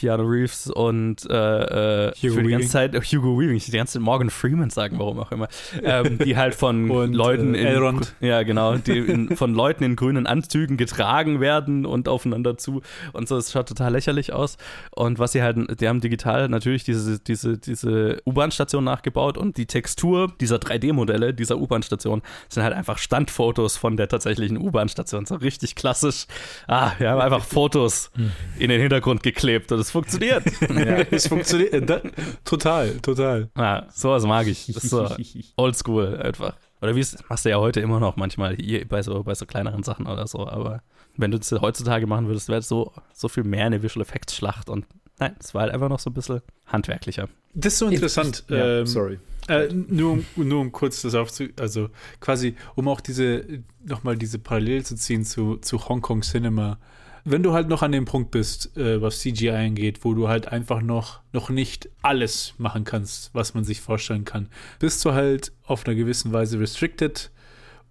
[0.01, 2.69] Keanu Reeves und äh, äh, Hugo für die ganze.
[2.69, 5.49] Zeit äh, Hugo Weaving, ich die ganze Zeit Morgan Freeman sagen, warum auch immer,
[5.83, 8.15] ähm, die halt von Und, Leuten äh, in Elrond.
[8.21, 12.81] ja genau, die in, von Leuten in grünen Anzügen getragen werden und aufeinander zu
[13.13, 14.57] und so, es schaut total lächerlich aus
[14.91, 19.67] und was sie halt, die haben digital natürlich diese diese diese U-Bahn-Station nachgebaut und die
[19.67, 25.75] Textur dieser 3D-Modelle dieser U-Bahn-Station sind halt einfach Standfotos von der tatsächlichen U-Bahn-Station, so richtig
[25.75, 26.27] klassisch.
[26.67, 28.11] Ah, wir haben einfach Fotos
[28.59, 30.45] in den Hintergrund geklebt und es funktioniert.
[31.11, 31.73] Es funktioniert.
[31.73, 32.01] äh, da,
[32.45, 33.51] total, total.
[33.57, 34.67] Ja, sowas mag ich.
[34.67, 35.09] Das ist so
[35.57, 36.55] oldschool einfach.
[36.81, 39.47] Oder wie es machst du ja heute immer noch manchmal hier bei so, bei so
[39.47, 40.47] kleineren Sachen oder so.
[40.47, 40.83] Aber
[41.17, 44.35] wenn du das heutzutage machen würdest, wäre es so, so viel mehr eine Visual Effects
[44.35, 44.71] Schlacht.
[44.71, 44.87] Und
[45.19, 47.29] nein, es war halt einfach noch so ein bisschen handwerklicher.
[47.53, 48.45] Das ist so interessant.
[48.49, 49.19] Ja, ähm, sorry.
[49.49, 51.49] Äh, nur, um, nur um kurz das aufzu...
[51.59, 53.45] Also quasi, um auch diese,
[53.85, 56.79] nochmal diese Parallele zu ziehen zu, zu Hongkong Cinema.
[57.25, 60.49] Wenn du halt noch an dem Punkt bist, äh, was CGI angeht, wo du halt
[60.49, 64.49] einfach noch, noch nicht alles machen kannst, was man sich vorstellen kann,
[64.79, 67.31] bist du halt auf einer gewissen Weise restricted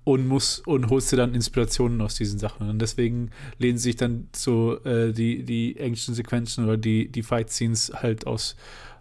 [0.04, 2.70] und muss und holst dir dann Inspirationen aus diesen Sachen.
[2.70, 8.26] Und deswegen lehnen sich dann so äh, die, die Action-Sequenzen oder die, die Fight-Scenes halt
[8.26, 8.56] aus,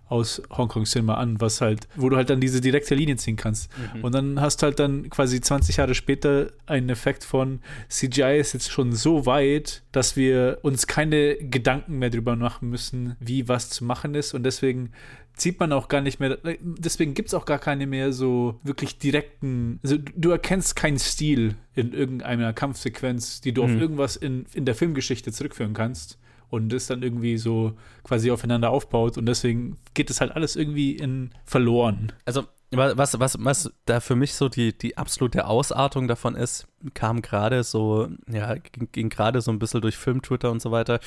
[0.09, 3.70] aus Hongkong Cinema an, was halt, wo du halt dann diese direkte Linie ziehen kannst.
[4.02, 8.54] Und dann hast du halt dann quasi 20 Jahre später einen Effekt von CGI ist
[8.54, 13.70] jetzt schon so weit, dass wir uns keine Gedanken mehr drüber machen müssen, wie was
[13.70, 14.34] zu machen ist.
[14.34, 14.90] Und deswegen
[15.36, 18.98] sieht man auch gar nicht mehr, deswegen gibt es auch gar keine mehr so wirklich
[18.98, 24.64] direkten, also du erkennst keinen Stil in irgendeiner Kampfsequenz, die du auf irgendwas in, in
[24.64, 26.18] der Filmgeschichte zurückführen kannst
[26.51, 27.74] und das dann irgendwie so
[28.05, 32.12] quasi aufeinander aufbaut und deswegen geht es halt alles irgendwie in verloren.
[32.24, 37.22] Also, was, was, was da für mich so die, die absolute Ausartung davon ist, kam
[37.22, 41.00] gerade so, ja, ging, ging gerade so ein bisschen durch Film-Twitter und so weiter,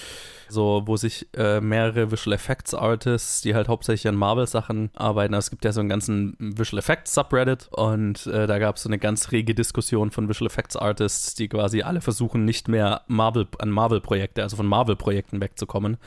[0.50, 5.46] so, wo sich äh, mehrere Visual Effects Artists, die halt hauptsächlich an Marvel-Sachen arbeiten, also
[5.46, 8.90] es gibt ja so einen ganzen Visual Effects Subreddit und äh, da gab es so
[8.90, 13.48] eine ganz rege Diskussion von Visual Effects Artists, die quasi alle versuchen, nicht mehr Marvel,
[13.60, 15.98] an Marvel-Projekte, also von Marvel-Projekten wegzukommen,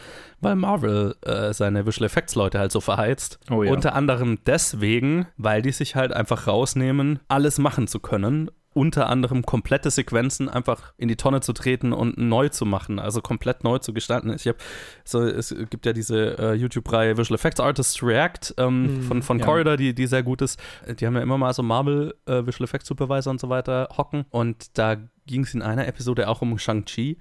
[0.41, 3.39] weil Marvel äh, seine Visual Effects Leute halt so verheizt.
[3.51, 3.73] Oh ja.
[3.73, 8.51] Unter anderem deswegen, weil die sich halt einfach rausnehmen, alles machen zu können.
[8.73, 13.21] Unter anderem komplette Sequenzen einfach in die Tonne zu treten und neu zu machen, also
[13.21, 14.33] komplett neu zu gestalten.
[14.35, 14.59] Ich habe
[15.05, 19.45] so, es gibt ja diese äh, YouTube-Reihe Visual Effects Artists React ähm, von, von ja.
[19.45, 20.59] Corridor, die, die sehr gut ist.
[20.99, 24.25] Die haben ja immer mal so Marvel äh, Visual Effects Supervisor und so weiter hocken.
[24.31, 27.19] Und da ging es in einer Episode auch um Shang-Chi,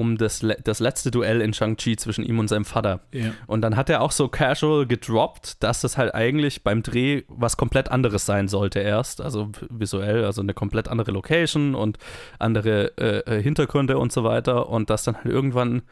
[0.00, 3.00] um das, le das letzte Duell in Shang-Chi zwischen ihm und seinem Vater.
[3.12, 3.32] Ja.
[3.46, 7.58] Und dann hat er auch so casual gedroppt, dass das halt eigentlich beim Dreh was
[7.58, 9.20] komplett anderes sein sollte erst.
[9.20, 11.98] Also visuell, also eine komplett andere Location und
[12.38, 14.70] andere äh, äh, Hintergründe und so weiter.
[14.70, 15.82] Und dass dann halt irgendwann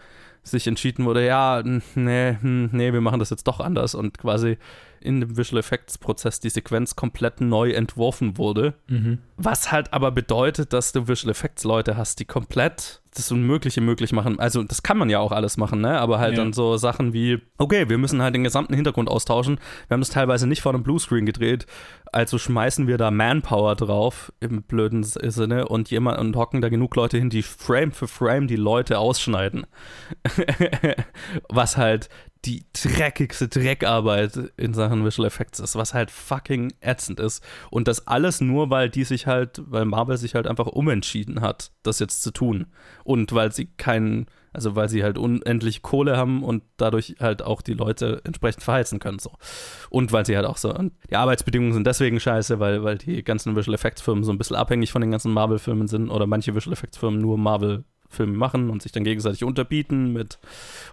[0.42, 1.62] sich entschieden wurde, ja,
[1.94, 4.56] nee, hm, nee, wir machen das jetzt doch anders und quasi
[5.00, 8.74] in dem Visual Effects Prozess die Sequenz komplett neu entworfen wurde.
[9.36, 14.12] Was halt aber bedeutet, dass du Visual Effects Leute hast, die komplett das Unmögliche möglich
[14.12, 14.38] machen.
[14.38, 15.98] Also, das kann man ja auch alles machen, ne?
[15.98, 16.44] Aber halt Ja.
[16.44, 19.58] dann so Sachen wie, okay, wir müssen halt den gesamten Hintergrund austauschen.
[19.88, 21.66] Wir haben das teilweise nicht vor einem Bluescreen gedreht,
[22.12, 26.94] also schmeißen wir da Manpower drauf im blöden Sinne und jemand und hocken da genug
[26.96, 29.66] Leute hin, die Frame für Frame die Leute ausschneiden.
[31.48, 32.08] was halt
[32.44, 37.42] die dreckigste Dreckarbeit in Sachen Visual Effects ist, was halt fucking ätzend ist.
[37.70, 41.72] Und das alles nur, weil die sich halt, weil Marvel sich halt einfach umentschieden hat,
[41.82, 42.66] das jetzt zu tun.
[43.02, 47.60] Und weil sie keinen, also weil sie halt unendlich Kohle haben und dadurch halt auch
[47.60, 49.18] die Leute entsprechend verheizen können.
[49.18, 49.32] So.
[49.90, 50.72] Und weil sie halt auch so,
[51.10, 54.56] die Arbeitsbedingungen sind deswegen scheiße, weil, weil die ganzen Visual Effects Firmen so ein bisschen
[54.56, 58.70] abhängig von den ganzen Marvel-Filmen sind oder manche Visual Effects Firmen nur Marvel Filme machen
[58.70, 60.38] und sich dann gegenseitig unterbieten, mit,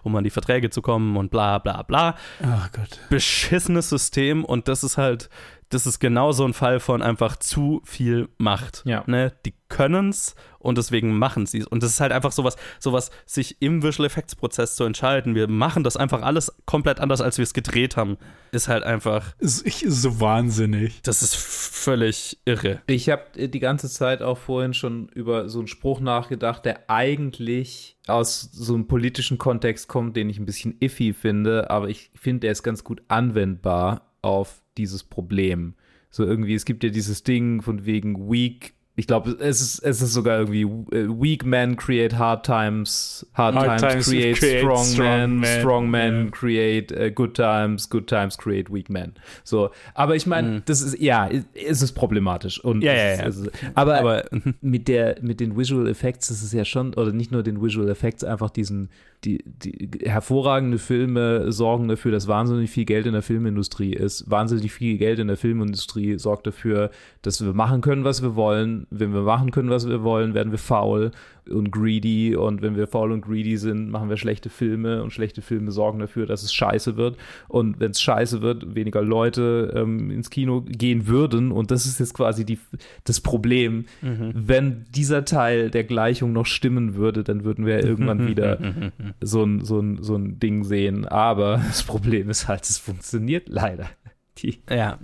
[0.04, 2.16] um an die Verträge zu kommen und bla bla bla.
[2.44, 3.00] Ach Gott.
[3.10, 5.30] Beschissenes System und das ist halt,
[5.70, 8.84] das ist genau so ein Fall von einfach zu viel Macht.
[8.86, 9.04] Ja.
[9.08, 9.34] Ne?
[9.46, 11.68] Die können's und deswegen machen sie es.
[11.68, 15.48] Und das ist halt einfach sowas, sowas, sich im Visual Effects Prozess zu entscheiden, wir
[15.48, 18.18] machen das einfach alles komplett anders, als wir es gedreht haben,
[18.52, 21.02] ist halt einfach, Ist, ich, ist so wahnsinnig.
[21.04, 22.82] das ist völlig irre.
[22.88, 27.98] Ich habe die ganze Zeit auch vorhin schon über so einen Spruch nachgedacht, der eigentlich
[28.08, 32.42] aus so einem politischen Kontext kommt, den ich ein bisschen iffy finde, aber ich finde,
[32.42, 35.74] der ist ganz gut anwendbar auf dieses Problem.
[36.10, 40.02] So irgendwie, es gibt ja dieses Ding von wegen weak ich glaube, es ist, es
[40.02, 40.62] ist sogar irgendwie
[40.96, 45.40] äh, Weak Men create hard times, hard, Hard times, times create, create strong, strong men,
[45.42, 45.60] men.
[45.60, 46.32] strong men Ja.
[46.32, 49.12] create äh, good times, good times create weak men.
[49.44, 52.84] So, aber ich meine, das ist ja, es ist problematisch und.
[52.84, 53.26] Ja, ja, es ja.
[53.26, 54.24] ist- aber, Aber
[54.62, 57.90] mit der mit den Visual Effects ist es ja schon oder nicht nur den Visual
[57.90, 58.88] Effects einfach diesen
[59.24, 64.30] die, die hervorragende Filme sorgen dafür, dass wahnsinnig viel Geld in der Filmindustrie ist.
[64.30, 66.92] Wahnsinnig viel Geld in der Filmindustrie sorgt dafür,
[67.22, 68.86] dass wir machen können, was wir wollen.
[68.90, 71.12] Wenn wir machen können, was wir wollen, werden wir faul
[71.50, 75.42] und greedy und wenn wir faul und greedy sind, machen wir schlechte Filme und schlechte
[75.42, 77.18] Filme sorgen dafür, dass es scheiße wird
[77.48, 82.00] und wenn es scheiße wird, weniger Leute ähm, ins Kino gehen würden und das ist
[82.00, 82.60] jetzt quasi die,
[83.04, 83.86] das Problem.
[84.02, 88.92] Wenn dieser Teil der Gleichung noch stimmen würde, dann würden wir irgendwann wieder
[89.22, 93.50] so ein, so, ein, so ein Ding sehen, aber das Problem ist halt, es funktioniert
[93.50, 93.90] leider.
[94.38, 95.00] Die, ja,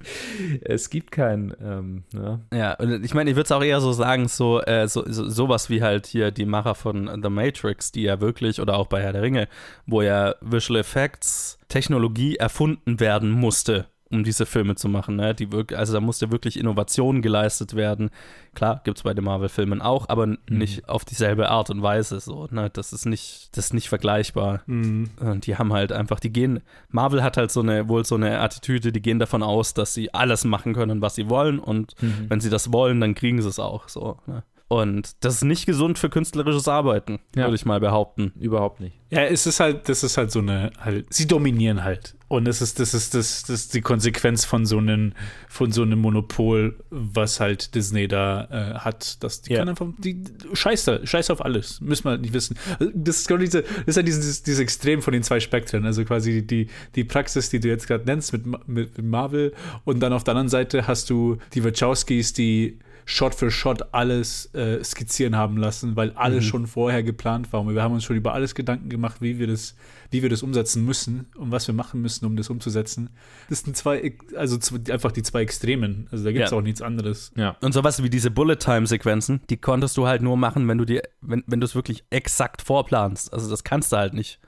[0.61, 2.39] es gibt kein, ähm, ja.
[2.53, 5.29] Ja, und ich meine, ich würde es auch eher so sagen, so, äh, so, so
[5.29, 9.01] sowas wie halt hier die Macher von The Matrix, die ja wirklich, oder auch bei
[9.01, 9.47] Herr der Ringe,
[9.85, 15.15] wo ja Visual Effects Technologie erfunden werden musste, um diese Filme zu machen.
[15.15, 15.33] Ne?
[15.33, 18.09] Die wirk also da musste wirklich Innovation geleistet werden.
[18.53, 22.19] Klar, gibt es bei den Marvel-Filmen auch, aber n- nicht auf dieselbe Art und Weise.
[22.19, 22.69] So, ne?
[22.71, 24.61] Das ist nicht, das ist nicht vergleichbar.
[24.65, 25.09] Mhm.
[25.19, 26.59] Und die haben halt einfach, die gehen,
[26.89, 30.13] Marvel hat halt so eine, wohl so eine Attitüde, die gehen davon aus, dass sie
[30.13, 31.95] alles machen können, was sie wollen und
[32.27, 34.17] wenn sie das wollen, dann kriegen sie es auch so.
[34.27, 34.43] Ne?
[34.67, 37.43] Und das ist nicht gesund für künstlerisches Arbeiten, Ja.
[37.43, 38.31] würde ich mal behaupten.
[38.39, 38.95] Überhaupt nicht.
[39.09, 42.15] Ja, es ist halt, das ist halt so eine, halt, sie dominieren halt.
[42.31, 45.11] Und das ist, das ist, das, das ist die Konsequenz von so einem,
[45.49, 49.21] von so einem Monopol, was halt Disney da äh, hat.
[49.21, 49.59] Dass die Ja.
[49.59, 50.23] kann einfach, die,
[50.53, 51.81] scheiß da, scheiß auf alles.
[51.81, 52.57] Müssen wir halt nicht wissen.
[52.93, 55.85] Das ist, glaube ich, diese, das ist ja dieses, dieses Extrem von den zwei Spektren.
[55.85, 59.53] Also quasi die, die Praxis, die du jetzt gerade nennst mit, mit Marvel.
[59.83, 64.53] Und dann auf der anderen Seite hast du die Wachowskis, die Shot für Shot alles
[64.53, 67.61] äh, skizzieren haben lassen, weil alles schon vorher geplant war.
[67.61, 69.75] Und wir haben uns schon über alles Gedanken gemacht, wie wir das,
[70.11, 73.09] wie wir das umsetzen müssen und was wir machen müssen, um das umzusetzen.
[73.49, 74.57] Das sind zwei, also
[74.89, 76.07] einfach die zwei Extremen.
[76.11, 76.57] Also da gibt es Ja.
[76.57, 77.31] auch nichts anderes.
[77.35, 77.57] Ja.
[77.61, 81.43] Und sowas wie diese Bullet-Time-Sequenzen, die konntest du halt nur machen, wenn du dir, wenn,
[81.47, 83.33] wenn du es wirklich exakt vorplanst.
[83.33, 84.39] Also das kannst du halt nicht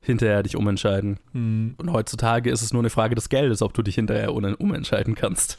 [0.00, 1.18] hinterher dich umentscheiden.
[1.32, 1.74] Hm.
[1.76, 5.58] Und heutzutage ist es nur eine Frage des Geldes, ob du dich hinterher umentscheiden kannst.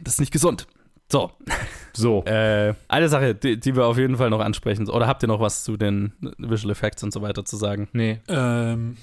[0.00, 0.68] Das ist nicht gesund.
[1.10, 1.32] So,
[1.92, 2.24] So.
[2.30, 4.88] Äh, eine Sache, die, die wir auf jeden Fall noch ansprechen.
[4.88, 7.88] Oder habt ihr noch was zu den Visual Effects und so weiter zu sagen?
[7.92, 8.20] nee.
[8.28, 8.96] Ähm,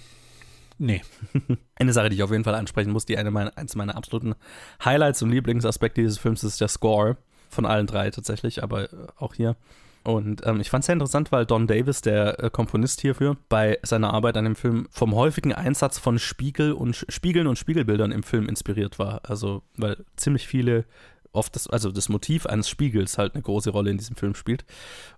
[0.78, 1.02] nee.
[1.76, 4.36] Eine Sache, die ich auf jeden Fall ansprechen muss, die eine meiner, eins meiner absoluten
[4.84, 7.18] Highlights und Lieblingsaspekte dieses Films ist der Score.
[7.50, 9.56] Von allen drei tatsächlich, aber äh, auch hier.
[10.04, 13.78] Und ähm, ich fand es sehr interessant, weil Don Davis, der äh, Komponist hierfür, bei
[13.84, 18.24] seiner Arbeit an dem Film vom häufigen Einsatz von Spiegel und Spiegeln und Spiegelbildern im
[18.24, 19.22] Film inspiriert war.
[19.24, 20.86] Also, weil ziemlich viele
[21.32, 24.66] oft das, also das Motiv eines Spiegels halt eine große Rolle in diesem Film spielt.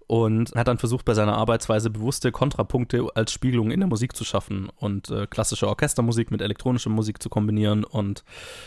[0.08, 4.24] Und hat dann versucht, bei seiner Arbeitsweise bewusste Kontrapunkte als Spiegelung in der Musik zu
[4.24, 8.24] schaffen und äh, klassische Orchestermusik mit elektronischer Musik zu kombinieren und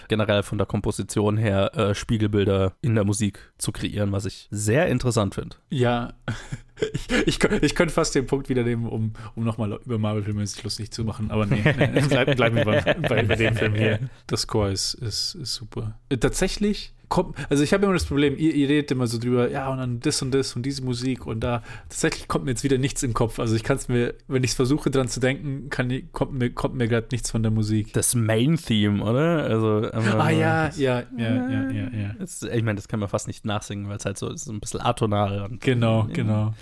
[0.07, 4.87] generell von der Komposition her äh, Spiegelbilder in der Musik zu kreieren, was ich sehr
[4.87, 5.57] interessant finde.
[5.69, 6.13] Ja,
[6.93, 10.63] ich, ich, ich könnte fast den Punkt wieder nehmen, um, um nochmal über Marvel-Filme sich
[10.63, 13.99] lustig zu machen, aber nee, nee bleib, bleiben wir bei, bei, bei dem Film hier.
[14.29, 15.99] Das Score ist, ist, ist super.
[16.09, 19.51] Äh, Tatsächlich kommt, also ich habe immer das Problem, ihr, ihr redet immer so drüber,
[19.51, 22.65] ja, und dann das und das und diese Musik und da, tatsächlich kommt mir jetzt
[22.65, 23.39] wieder nichts im Kopf.
[23.39, 26.49] Also ich kann es mir, wenn ich es versuche dran zu denken, kann, kommt mir,
[26.49, 27.93] kommt mir gerade nichts von der Musik.
[27.93, 29.45] Das Main-Theme, oder?
[29.45, 32.15] Also, Ah ja, ja, ja, ja, ja, ja.
[32.19, 34.61] Das, ich meine, das kann man fast nicht nachsingen, weil es halt so ist, ein
[34.61, 35.43] bisschen atonal.
[35.43, 36.55] Und, Genau, genau.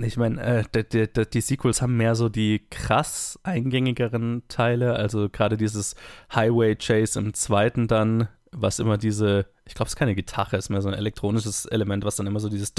[0.00, 5.28] Ich meine, äh, die, die, die Sequels haben mehr so die krass eingängigeren Teile, also
[5.28, 5.94] gerade dieses
[6.34, 10.66] Highway Chase im zweiten dann, was immer diese, ich glaube, es ist keine Gitarre, es
[10.66, 12.74] ist mehr so ein elektronisches Element, was dann immer so dieses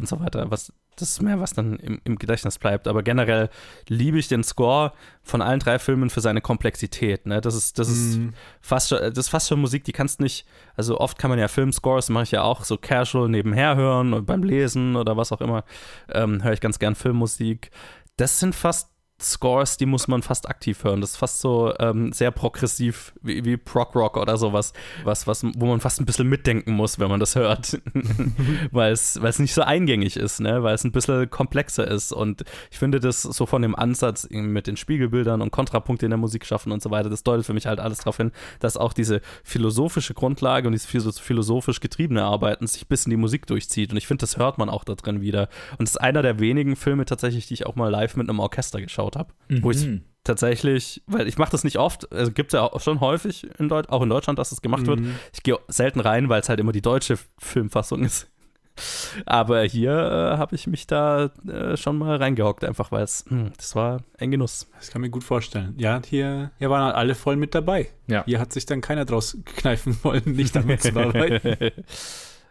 [0.00, 2.86] und so weiter, was das ist mehr, was dann im, im Gedächtnis bleibt.
[2.86, 3.50] Aber generell
[3.88, 4.92] liebe ich den Score
[5.24, 7.26] von allen drei Filmen für seine Komplexität.
[7.26, 7.40] Ne?
[7.40, 8.34] Das ist, das ist Mhm.
[8.60, 10.46] fast schon, das ist fast schon Musik, die kannst nicht,
[10.76, 14.24] also oft kann man ja Filmscores, mache ich ja auch so casual nebenher hören und
[14.24, 15.64] beim Lesen oder was auch immer,
[16.10, 17.72] ähm, höre ich ganz gern Filmmusik.
[18.16, 21.00] Das sind fast Scores, die muss man fast aktiv hören.
[21.00, 24.72] Das ist fast so ähm, sehr progressiv wie, wie Prog Rock oder sowas,
[25.04, 27.80] was, was, wo man fast ein bisschen mitdenken muss, wenn man das hört.
[28.72, 30.64] weil es nicht so eingängig ist, ne?
[30.64, 32.12] weil es ein bisschen komplexer ist.
[32.12, 36.18] Und ich finde das so von dem Ansatz mit den Spiegelbildern und Kontrapunkte in der
[36.18, 38.92] Musik schaffen und so weiter, das deutet für mich halt alles darauf hin, dass auch
[38.92, 43.92] diese philosophische Grundlage und dieses philo- philosophisch getriebene Arbeiten sich bis in die Musik durchzieht.
[43.92, 45.48] Und ich finde, das hört man auch da drin wieder.
[45.78, 48.40] Und es ist einer der wenigen Filme tatsächlich, die ich auch mal live mit einem
[48.40, 49.32] Orchester geschaut habe,
[49.62, 50.02] wo ich Mhm.
[50.24, 53.68] tatsächlich, weil ich mache das nicht oft, also gibt es ja auch schon häufig in
[53.68, 55.00] Deut auch in Deutschland, dass das gemacht wird.
[55.00, 55.14] Mhm.
[55.32, 58.28] Ich gehe selten rein, weil es halt immer die deutsche Filmfassung ist.
[59.26, 63.52] Aber hier äh, habe ich mich da äh, schon mal reingehockt, einfach weil es, hm,
[63.56, 64.68] das war ein Genuss.
[64.78, 65.74] Das kann ich mir gut vorstellen.
[65.78, 67.88] Ja, hier, hier waren alle voll mit dabei.
[68.08, 68.24] Ja.
[68.24, 71.70] Hier hat sich dann keiner draus kneifen wollen, nicht damit zu arbeiten.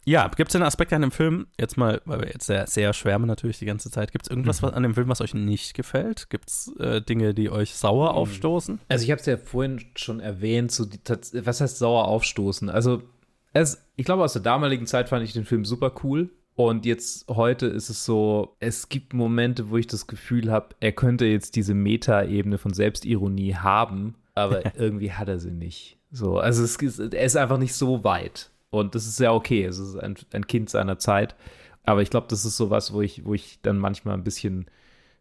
[0.06, 2.94] Ja, gibt es einen Aspekt an dem Film, jetzt mal, weil wir jetzt sehr, sehr
[2.94, 5.74] schwärmen natürlich die ganze Zeit, gibt es irgendwas was an dem Film, was euch nicht
[5.74, 6.30] gefällt?
[6.30, 8.80] Gibt es äh, Dinge, die euch sauer aufstoßen?
[8.90, 11.00] Also ich habe es ja vorhin schon erwähnt, so die,
[11.46, 12.70] was heißt sauer aufstoßen?
[12.70, 13.02] Also
[13.54, 16.30] es, ich glaube, aus der damaligen Zeit fand ich den Film super cool.
[16.56, 20.92] Und jetzt heute ist es so, es gibt Momente, wo ich das Gefühl habe, er
[20.92, 25.98] könnte jetzt diese Meta-Ebene von Selbstironie haben, aber irgendwie hat er sie nicht.
[26.12, 28.52] So, also es ist, er ist einfach nicht so weit.
[28.74, 29.64] Und das ist ja okay.
[29.66, 31.36] Es ist ein, ein Kind seiner Zeit.
[31.84, 34.66] Aber ich glaube, das ist sowas, wo ich, wo ich dann manchmal ein bisschen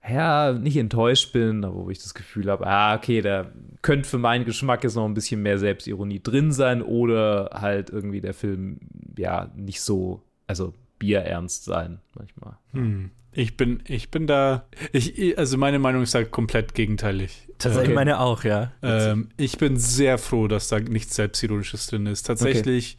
[0.09, 4.19] ja, nicht enttäuscht bin, aber wo ich das Gefühl habe, ah, okay, da könnte für
[4.19, 8.81] meinen Geschmack jetzt noch ein bisschen mehr Selbstironie drin sein oder halt irgendwie der Film,
[9.17, 12.57] ja, nicht so, also bierernst sein manchmal.
[12.73, 13.11] Hm.
[13.35, 17.49] Ich bin, ich bin da, ich, also meine Meinung ist halt komplett gegenteilig.
[17.59, 17.95] Tatsächlich Okay.
[17.95, 18.73] meine auch, ja.
[18.83, 22.25] Ähm, ich bin sehr froh, dass da nichts Selbstironisches drin ist.
[22.25, 22.99] Tatsächlich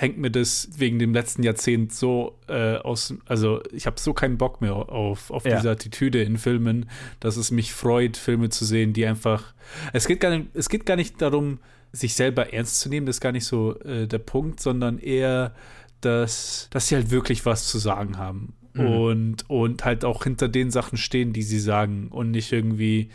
[0.00, 4.38] hängt mir das wegen dem letzten Jahrzehnt so äh, aus, also ich habe so keinen
[4.38, 5.56] Bock mehr auf, auf Ja.
[5.56, 6.88] diese Attitüde in Filmen,
[7.20, 9.54] dass es mich freut, Filme zu sehen, die einfach,
[9.92, 11.58] es geht gar nicht, es geht gar nicht darum,
[11.92, 15.54] sich selber ernst zu nehmen, das ist gar nicht so äh, der Punkt, sondern eher,
[16.00, 18.54] dass, dass sie halt wirklich was zu sagen haben.
[18.74, 23.08] Und, und halt auch hinter den Sachen stehen, die sie sagen und nicht irgendwie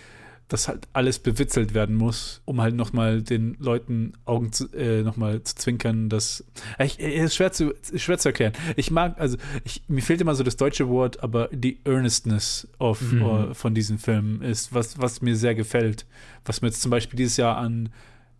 [0.54, 5.42] dass halt alles bewitzelt werden muss, um halt nochmal den Leuten Augen zu, äh, nochmal
[5.44, 6.44] zu zwinkern, dass
[6.78, 8.54] ich, es ist schwer zu, ist schwer zu erklären.
[8.76, 13.02] Ich mag, also ich, mir fehlt immer so das deutsche Wort, aber die Earnestness of,
[13.14, 16.06] äh, von diesem Film ist was, was mir sehr gefällt.
[16.46, 17.90] Was mir jetzt zum Beispiel dieses Jahr an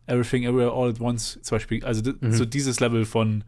[0.06, 3.44] Everything Everywhere All at Once zum Beispiel, also d- so dieses Level von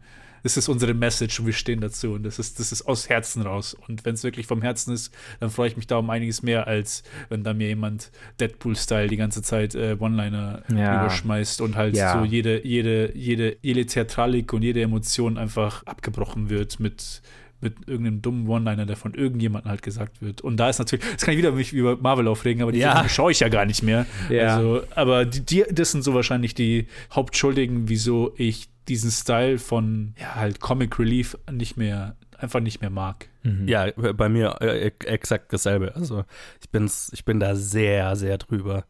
[0.46, 3.42] das ist unsere Message und wir stehen dazu und das ist, das ist aus Herzen
[3.42, 3.74] raus.
[3.88, 6.68] Und wenn es wirklich vom Herzen ist, dann freue ich mich da um einiges mehr,
[6.68, 11.00] als wenn da mir jemand Deadpool-Style die ganze Zeit äh, One-Liner Ja.
[11.02, 12.16] überschmeißt und halt Ja.
[12.18, 17.22] so jede, jede, jede, jede Theatralik und jede Emotion einfach abgebrochen wird mit
[17.58, 20.42] mit irgendeinem dummen One-Liner, der von irgendjemandem halt gesagt wird.
[20.42, 23.08] Und da ist natürlich, das kann ich wieder mich über Marvel aufregen, aber die Ja.
[23.08, 24.04] Schaue ich ja gar nicht mehr.
[24.28, 24.56] Ja.
[24.56, 30.14] Also, aber die, die, das sind so wahrscheinlich die Hauptschuldigen, wieso ich diesen Style von
[30.18, 33.28] ja, halt Comic Relief nicht mehr, einfach nicht mehr mag.
[33.68, 35.94] Ja, bei mir äh, e- exakt dasselbe.
[35.94, 36.24] Also
[36.60, 38.84] ich bin's, ich bin da sehr, sehr drüber.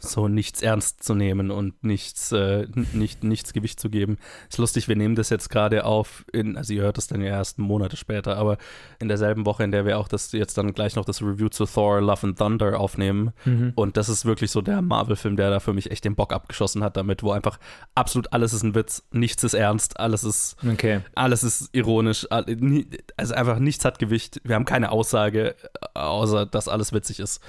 [0.00, 4.18] So nichts ernst zu nehmen und nichts, äh, nicht, nichts Gewicht zu geben.
[4.48, 7.28] Ist lustig, wir nehmen das jetzt gerade auf, in, also ihr hört das dann ja
[7.28, 8.58] erst Monate später, aber
[9.00, 11.66] in derselben Woche, in der wir auch das jetzt dann gleich noch das Review zu
[11.66, 13.32] Thor Love and Thunder aufnehmen.
[13.74, 16.84] Und das ist wirklich so der Marvel-Film, der da für mich echt den Bock abgeschossen
[16.84, 17.58] hat damit, wo einfach
[17.94, 21.00] absolut alles ist ein Witz, nichts ist ernst, alles ist Okay.
[21.14, 24.40] alles ist ironisch, also einfach nichts hat Gewicht.
[24.44, 25.56] Wir haben keine Aussage,
[25.94, 27.40] äh, außer dass alles witzig ist.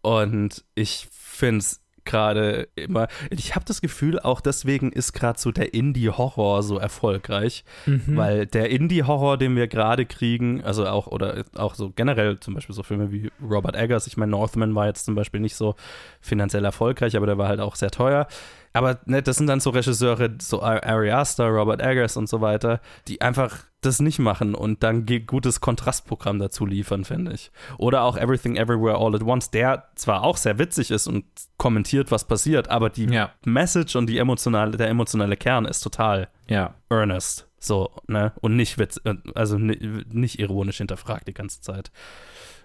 [0.00, 5.52] Und ich finde es gerade immer, ich habe das Gefühl, auch deswegen ist gerade so
[5.52, 7.64] der Indie-Horror so erfolgreich,
[8.06, 12.74] weil der Indie-Horror, den wir gerade kriegen, also auch, oder auch so generell zum Beispiel
[12.74, 15.74] so Filme wie Robert Eggers, ich meine, Northman war jetzt zum Beispiel nicht so
[16.20, 18.26] finanziell erfolgreich, aber der war halt auch sehr teuer.
[18.72, 22.80] Aber ne, das sind dann so Regisseure, so Ari Aster, Robert Eggers und so weiter,
[23.08, 27.50] die einfach das nicht machen und dann gutes Kontrastprogramm dazu liefern, finde ich.
[27.78, 31.24] Oder auch Everything Everywhere All at Once, der zwar auch sehr witzig ist und
[31.58, 33.30] kommentiert, was passiert, aber die Ja.
[33.44, 36.74] Message und die emotionale, der emotionale Kern ist total Ja.
[36.90, 37.48] earnest.
[37.58, 38.32] So, ne?
[38.40, 41.92] Und nicht witz, äh, also ni- nicht ironisch hinterfragt die ganze Zeit.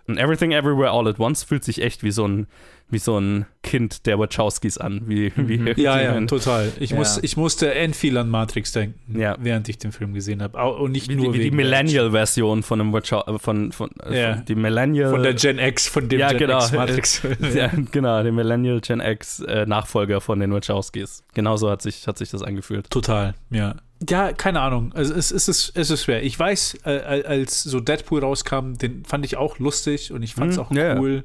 [0.07, 2.47] Und Everything Everywhere All at Once fühlt sich echt wie so ein,
[2.89, 5.01] wie so ein Kind der Wachowskis an.
[5.07, 6.71] Wie, wie Ja, ja, ein- total.
[6.79, 6.95] Ich, Ja.
[6.97, 9.35] muss, ich musste end viel an Matrix denken, Ja.
[9.39, 10.57] während ich den Film gesehen habe.
[10.75, 14.21] Und nicht wie, nur die, wie die Millennial-Version von einem Wachow, äh, von, von, äh,
[14.21, 14.33] Ja.
[14.35, 15.09] von die Millennial.
[15.11, 16.59] Von der Gen X, von dem Ja, Gen genau.
[16.59, 17.21] X Matrix.
[17.53, 21.23] ja, genau, der Millennial Gen X äh, Nachfolger von den Wachowskis.
[21.33, 22.89] Genauso hat sich, hat sich das angefühlt.
[22.89, 23.75] Total, ja.
[24.07, 24.93] Ja, keine Ahnung.
[24.93, 26.23] Also es, es, ist, es ist schwer.
[26.23, 30.51] Ich weiß, äh, als so Deadpool rauskam, den fand ich auch lustig und ich fand
[30.51, 30.99] es Mhm, auch ja.
[30.99, 31.23] cool.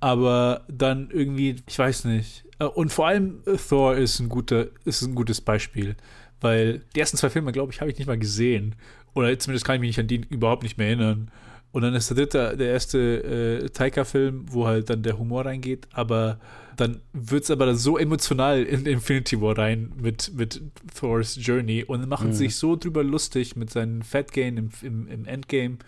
[0.00, 2.44] Aber dann irgendwie, ich weiß nicht.
[2.58, 5.96] Äh, Und vor allem äh, Thor ist ein guter, ist ein gutes Beispiel.
[6.40, 8.74] Weil die ersten zwei Filme, glaube ich, habe ich nicht mal gesehen.
[9.14, 11.30] Oder zumindest kann ich mich nicht an die überhaupt nicht mehr erinnern.
[11.72, 15.88] Und dann ist der dritte, der erste äh, Taika-Film, wo halt dann der Humor reingeht,
[15.92, 16.38] aber
[16.76, 20.62] dann wird es aber so emotional in Infinity War rein mit, mit
[20.98, 25.24] Thor's Journey und machen sich so drüber lustig mit seinen Fat Gain im, im, im
[25.26, 25.78] Endgame.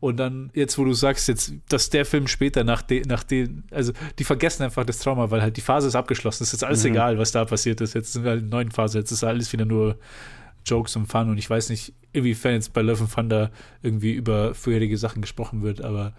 [0.00, 3.64] Und dann, jetzt wo du sagst, jetzt, dass der Film später nach den, nach den,
[3.72, 6.44] also die vergessen einfach das Trauma, weil halt die Phase ist abgeschlossen.
[6.44, 6.90] Es ist jetzt alles Mhm.
[6.92, 7.94] egal, was da passiert ist.
[7.94, 9.98] Jetzt sind wir halt in der neuen Phase, jetzt ist alles wieder nur
[10.64, 13.50] Jokes und Fun und ich weiß nicht, inwiefern jetzt bei Love and Thunder
[13.82, 16.12] irgendwie über vorherige Sachen gesprochen wird, aber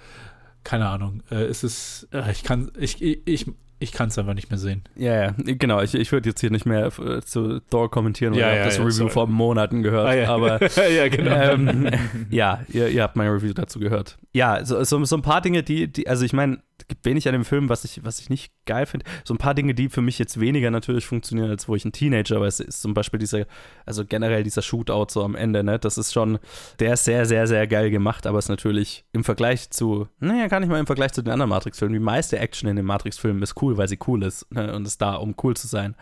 [0.63, 1.23] keine Ahnung.
[1.31, 3.45] Äh, es ist, äh, ich kann, ich, ich, ich,
[3.79, 4.83] ich kann es einfach nicht mehr sehen.
[4.95, 5.81] Ja, ja, genau.
[5.81, 8.59] Ich, ich würde jetzt hier nicht mehr äh, zu Thor kommentieren, weil Ja, ich ja,
[8.59, 9.09] habe das ja, Review sorry.
[9.11, 10.07] vor Monaten gehört.
[10.07, 10.29] Ah, ja.
[10.29, 10.59] Aber
[10.89, 11.35] ja, genau.
[11.35, 11.89] ähm,
[12.29, 14.17] ja, ihr, ihr habt mein Review dazu gehört.
[14.33, 17.33] Ja, so, so, so ein paar Dinge, die, die also ich meine, gibt wenig an
[17.33, 19.05] dem Film, was ich, was ich nicht geil finde.
[19.23, 21.91] So ein paar Dinge, die für mich jetzt weniger natürlich funktionieren, als wo ich ein
[21.91, 22.47] Teenager war.
[22.47, 23.45] Es ist zum Beispiel dieser,
[23.85, 25.77] also generell dieser Shootout so am Ende, ne?
[25.79, 26.39] Das ist schon,
[26.79, 30.59] der ist sehr, sehr, sehr geil gemacht, aber ist natürlich im Vergleich zu, naja, gar
[30.59, 31.93] nicht mal im Vergleich zu den anderen Matrix-Filmen.
[31.93, 34.73] Die meiste Action in den Matrix-Filmen ist cool, weil sie cool ist ne?
[34.75, 35.95] und ist da, um cool zu sein.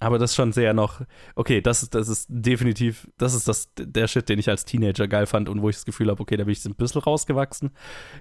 [0.00, 1.00] Aber das ist schon sehr noch,
[1.34, 5.08] okay, das ist, das ist definitiv, das ist das, der Shit, den ich als Teenager
[5.08, 7.70] geil fand und wo ich das Gefühl habe, okay, da bin ich ein bisschen rausgewachsen.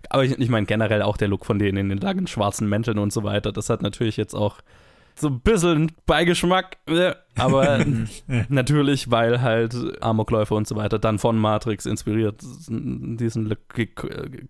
[0.09, 2.97] Aber ich, ich meine generell auch der Look von denen in den langen schwarzen Mänteln
[2.99, 4.59] und so weiter, das hat natürlich jetzt auch
[5.15, 7.83] so ein bisschen Beigeschmack, äh, aber
[8.49, 13.87] natürlich, weil halt Amokläufer und so weiter dann von Matrix inspiriert diesen Look ge-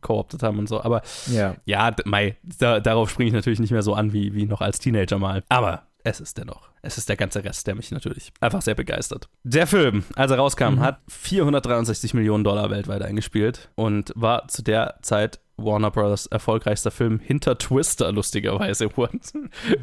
[0.01, 0.81] kooptet haben und so.
[0.83, 1.01] Aber
[1.31, 1.55] Ja.
[1.65, 4.79] ja, mei, da, darauf springe ich natürlich nicht mehr so an wie, wie noch als
[4.79, 5.43] Teenager mal.
[5.49, 6.69] Aber es ist dennoch.
[6.81, 9.29] Es ist der ganze Rest, der mich natürlich einfach sehr begeistert.
[9.43, 14.99] Der Film, als er rauskam, hat 463 Millionen Dollar weltweit eingespielt und war zu der
[15.01, 18.89] Zeit Warner Brothers erfolgreichster Film hinter Twister, lustigerweise.
[18.97, 19.11] What?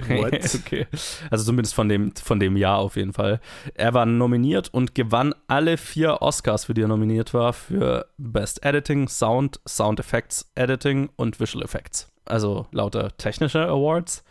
[0.08, 0.54] What?
[0.54, 0.86] okay.
[1.30, 3.40] Also zumindest von dem, von dem Jahr auf jeden Fall.
[3.74, 8.64] Er war nominiert und gewann alle vier Oscars, für die er nominiert war, für Best
[8.64, 12.08] Editing, Sound, Sound Effects Editing und Visual Effects.
[12.24, 14.24] Also lauter technische Awards.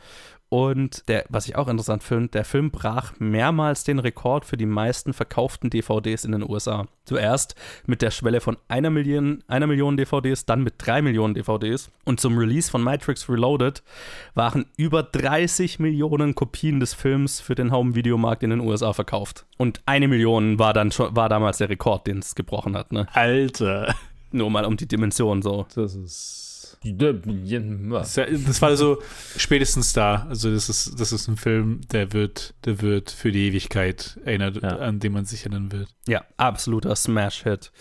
[0.49, 4.65] Und der, was ich auch interessant finde, der Film brach mehrmals den Rekord für die
[4.65, 6.87] meisten verkauften DVDs in den USA.
[7.05, 7.53] Zuerst
[7.85, 11.91] mit der Schwelle von einer Million, einer Million DVDs, dann mit drei Millionen DVDs.
[12.03, 13.83] Und zum Release von Matrix Reloaded
[14.33, 19.45] waren über 30 Millionen Kopien des Films für den Home-Videomarkt in den USA verkauft.
[19.57, 23.07] Und eine Million war dann schon, war damals der Rekord, den es gebrochen hat, ne?
[23.13, 23.93] Alter.
[24.31, 25.67] Nur mal um die Dimension so.
[25.75, 26.48] Das ist.
[26.84, 29.01] Das war so
[29.38, 30.25] spätestens da.
[30.30, 34.61] Also das ist, das ist ein Film, der wird, der wird für die Ewigkeit erinnert,
[34.61, 34.77] Ja.
[34.77, 35.89] an den man sich erinnern wird.
[36.07, 37.71] Ja, absoluter Smash-Hit.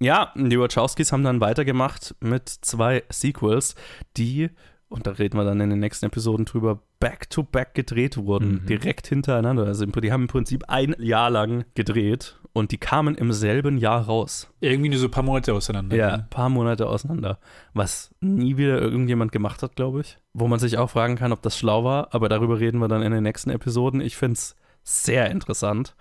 [0.00, 3.76] Ja, die Wachowskis haben dann weitergemacht mit zwei Sequels,
[4.16, 4.50] die,
[4.88, 8.66] und da reden wir dann in den nächsten Episoden drüber, back-to-back gedreht wurden, Mhm.
[8.66, 9.66] direkt hintereinander.
[9.66, 14.06] Also die haben im Prinzip ein Jahr lang gedreht und die kamen im selben Jahr
[14.06, 14.48] raus.
[14.60, 15.96] Irgendwie nur so ein paar Monate auseinander.
[15.96, 17.38] Ja, ein paar Monate auseinander.
[17.74, 20.18] Was nie wieder irgendjemand gemacht hat, glaube ich.
[20.32, 23.02] Wo man sich auch fragen kann, ob das schlau war, aber darüber reden wir dann
[23.02, 24.00] in den nächsten Episoden.
[24.00, 25.96] Ich finde es sehr interessant.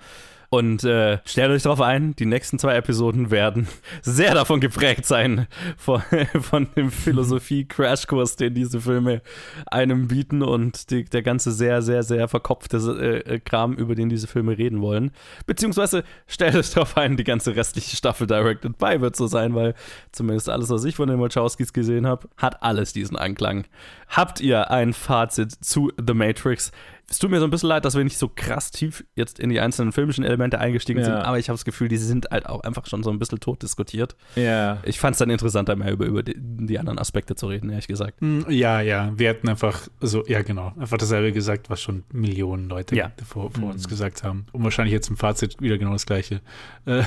[0.53, 3.67] Und äh, stellt euch darauf ein, die nächsten zwei Episoden werden
[4.03, 5.47] sehr davon geprägt sein,
[5.77, 6.03] von,
[6.41, 9.23] von dem Philosophie-Crashkurs, den diese Filme
[9.65, 12.77] einem bieten und die, der ganze sehr, sehr, sehr verkopfte
[13.25, 15.09] äh, Kram, über den diese Filme reden wollen.
[15.47, 19.73] Beziehungsweise stellt euch darauf ein, die ganze restliche Staffel Directed By wird so sein, weil
[20.11, 23.65] zumindest alles, was ich von den Wachowskis gesehen habe, hat alles diesen Anklang.
[24.07, 26.71] Habt ihr ein Fazit zu The Matrix?
[27.09, 29.49] Es tut mir so ein bisschen leid, dass wir nicht so krass tief jetzt in
[29.49, 31.05] die einzelnen filmischen Elemente eingestiegen Ja.
[31.05, 33.39] sind, aber ich habe das Gefühl, die sind halt auch einfach schon so ein bisschen
[33.39, 34.15] tot diskutiert.
[34.35, 34.79] Ja.
[34.83, 37.87] Ich fand es dann interessanter, mehr über, über die, die anderen Aspekte zu reden, ehrlich
[37.87, 38.21] gesagt.
[38.21, 39.11] Mm, Ja, ja.
[39.15, 43.11] Wir hatten einfach, so, ja, genau, einfach dasselbe gesagt, was schon Millionen Leute Ja.
[43.25, 44.45] vor, vor uns gesagt haben.
[44.53, 46.41] Und wahrscheinlich jetzt im Fazit wieder genau das Gleiche.
[46.85, 47.03] Äh,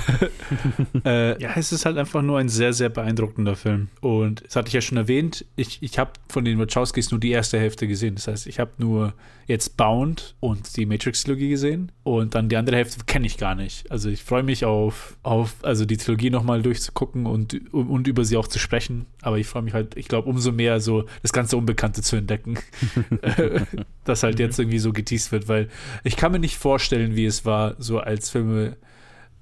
[1.04, 3.88] äh, ja, es ist halt einfach nur ein sehr, sehr beeindruckender Film.
[4.00, 7.30] Und das hatte ich ja schon erwähnt, ich, ich habe von den Wachowskis nur die
[7.30, 8.14] erste Hälfte gesehen.
[8.14, 9.12] Das heißt, ich habe nur
[9.46, 11.92] jetzt Bound und die Matrix-Trilogie gesehen.
[12.02, 13.90] Und dann die andere Hälfte kenne ich gar nicht.
[13.90, 18.24] Also ich freue mich auf, auf also die Trilogie nochmal durchzugucken und, und, und über
[18.24, 19.06] sie auch zu sprechen.
[19.22, 22.58] Aber ich freue mich halt, ich glaube, umso mehr so das ganze Unbekannte zu entdecken.
[24.04, 25.68] Das halt jetzt irgendwie so geteased wird, weil
[26.04, 28.76] ich kann mir nicht vorstellen, wie es war, so als Filme.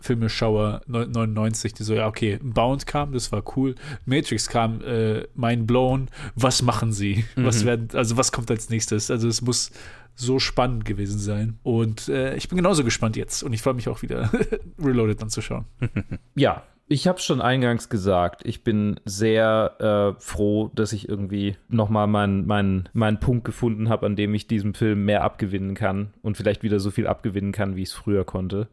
[0.05, 3.75] Filmeschauer 99, die so, ja, okay, Bound kam, das war cool.
[4.05, 6.09] Matrix kam, äh, mind blown.
[6.35, 7.25] Was machen sie?
[7.37, 7.67] Was Mhm.
[7.67, 9.11] werden, also was kommt als nächstes?
[9.11, 9.71] Also es muss
[10.15, 11.59] so spannend gewesen sein.
[11.63, 13.43] Und äh, ich bin genauso gespannt jetzt.
[13.43, 14.31] Und ich freue mich auch wieder,
[14.79, 15.65] Reloaded anzuschauen.
[16.37, 22.07] Ja, ich habe schon eingangs gesagt, ich bin sehr äh, froh, dass ich irgendwie nochmal
[22.07, 26.37] meinen mein, meinen Punkt gefunden habe, an dem ich diesem Film mehr abgewinnen kann und
[26.37, 28.69] vielleicht wieder so viel abgewinnen kann, wie ich es früher konnte.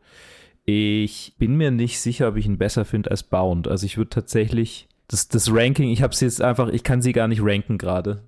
[0.65, 3.67] Ich bin mir nicht sicher, ob ich ihn besser finde als Bound.
[3.67, 7.11] Also ich würde tatsächlich das, das Ranking, ich habe es jetzt einfach, ich kann sie
[7.11, 8.21] gar nicht ranken gerade.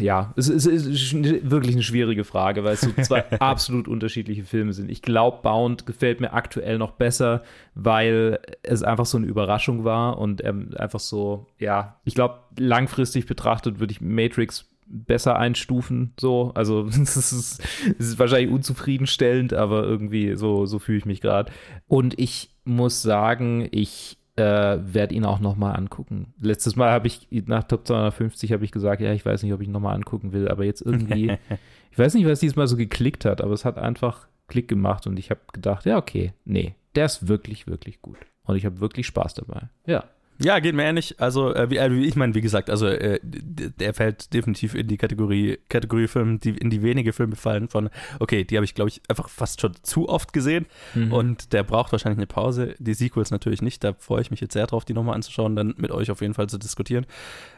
[0.00, 4.44] Ja, es ist, es ist wirklich eine schwierige Frage, weil es so zwei absolut unterschiedliche
[4.44, 4.88] Filme sind.
[4.88, 7.42] Ich glaube, Bound gefällt mir aktuell noch besser,
[7.74, 13.26] weil es einfach so eine Überraschung war und ähm, einfach so, ja, ich glaube, langfristig
[13.26, 16.52] betrachtet würde ich Matrix besser einstufen, so.
[16.54, 21.52] Also, es ist, es ist wahrscheinlich unzufriedenstellend, aber irgendwie so, so fühle ich mich gerade.
[21.86, 26.32] Und ich muss sagen, ich äh, werde ihn auch nochmal angucken.
[26.40, 29.60] Letztes Mal habe ich, nach Top 250 habe ich gesagt, ja, ich weiß nicht, ob
[29.60, 31.36] ich nochmal angucken will, aber jetzt irgendwie,
[31.90, 35.18] ich weiß nicht, was diesmal so geklickt hat, aber es hat einfach Klick gemacht und
[35.18, 38.18] ich habe gedacht, ja, okay, nee, der ist wirklich, wirklich gut.
[38.44, 39.68] Und ich habe wirklich Spaß dabei.
[39.86, 40.04] Ja.
[40.40, 41.16] Ja, geht mir ähnlich.
[41.18, 44.96] Also, äh, wie, äh, ich meine, wie gesagt, also äh, der fällt definitiv in die
[44.96, 48.88] Kategorie, Kategorie Film, die in die wenige Filme fallen von, okay, die habe ich, glaube
[48.88, 51.12] ich, einfach fast schon zu oft gesehen mhm.
[51.12, 52.76] und der braucht wahrscheinlich eine Pause.
[52.78, 55.74] Die Sequels natürlich nicht, da freue ich mich jetzt sehr drauf, die nochmal anzuschauen, dann
[55.76, 57.04] mit euch auf jeden Fall zu diskutieren.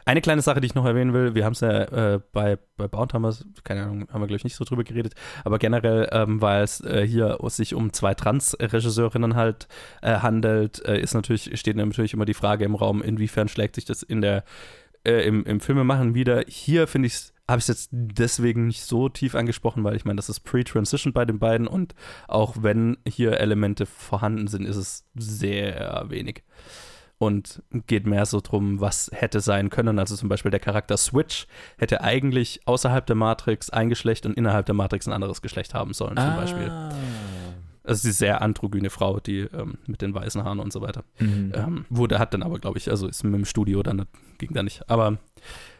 [0.05, 2.87] Eine kleine Sache, die ich noch erwähnen will, wir haben es ja äh, bei, bei
[2.87, 5.13] Bound haben wir, keine Ahnung, haben wir, glaube ich, nicht so drüber geredet,
[5.43, 9.67] aber generell, ähm, weil es äh, hier sich um zwei Trans-Regisseurinnen halt
[10.01, 14.03] äh, handelt, ist natürlich, steht natürlich immer die Frage im Raum, inwiefern schlägt sich das
[14.03, 14.43] in der,
[15.03, 16.43] äh, im, im Filmemachen wieder.
[16.47, 20.05] Hier finde ich es habe ich es jetzt deswegen nicht so tief angesprochen, weil ich
[20.05, 21.93] meine, das ist Pre-Transition bei den beiden und
[22.27, 26.43] auch wenn hier Elemente vorhanden sind, ist es sehr wenig.
[27.17, 29.99] Und geht mehr so drum, was hätte sein können.
[29.99, 31.45] Also zum Beispiel der Charakter Switch
[31.77, 35.93] hätte eigentlich außerhalb der Matrix ein Geschlecht und innerhalb der Matrix ein anderes Geschlecht haben
[35.93, 36.35] sollen, zum ah.
[36.37, 36.71] Beispiel.
[37.83, 41.03] Also die sehr androgyne Frau, die ähm, mit den weißen Haaren und so weiter.
[41.19, 41.51] Mhm.
[41.55, 44.05] Ähm, wurde, hat dann aber, glaube ich, also ist mit dem Studio dann,
[44.37, 44.89] ging da nicht.
[44.89, 45.17] Aber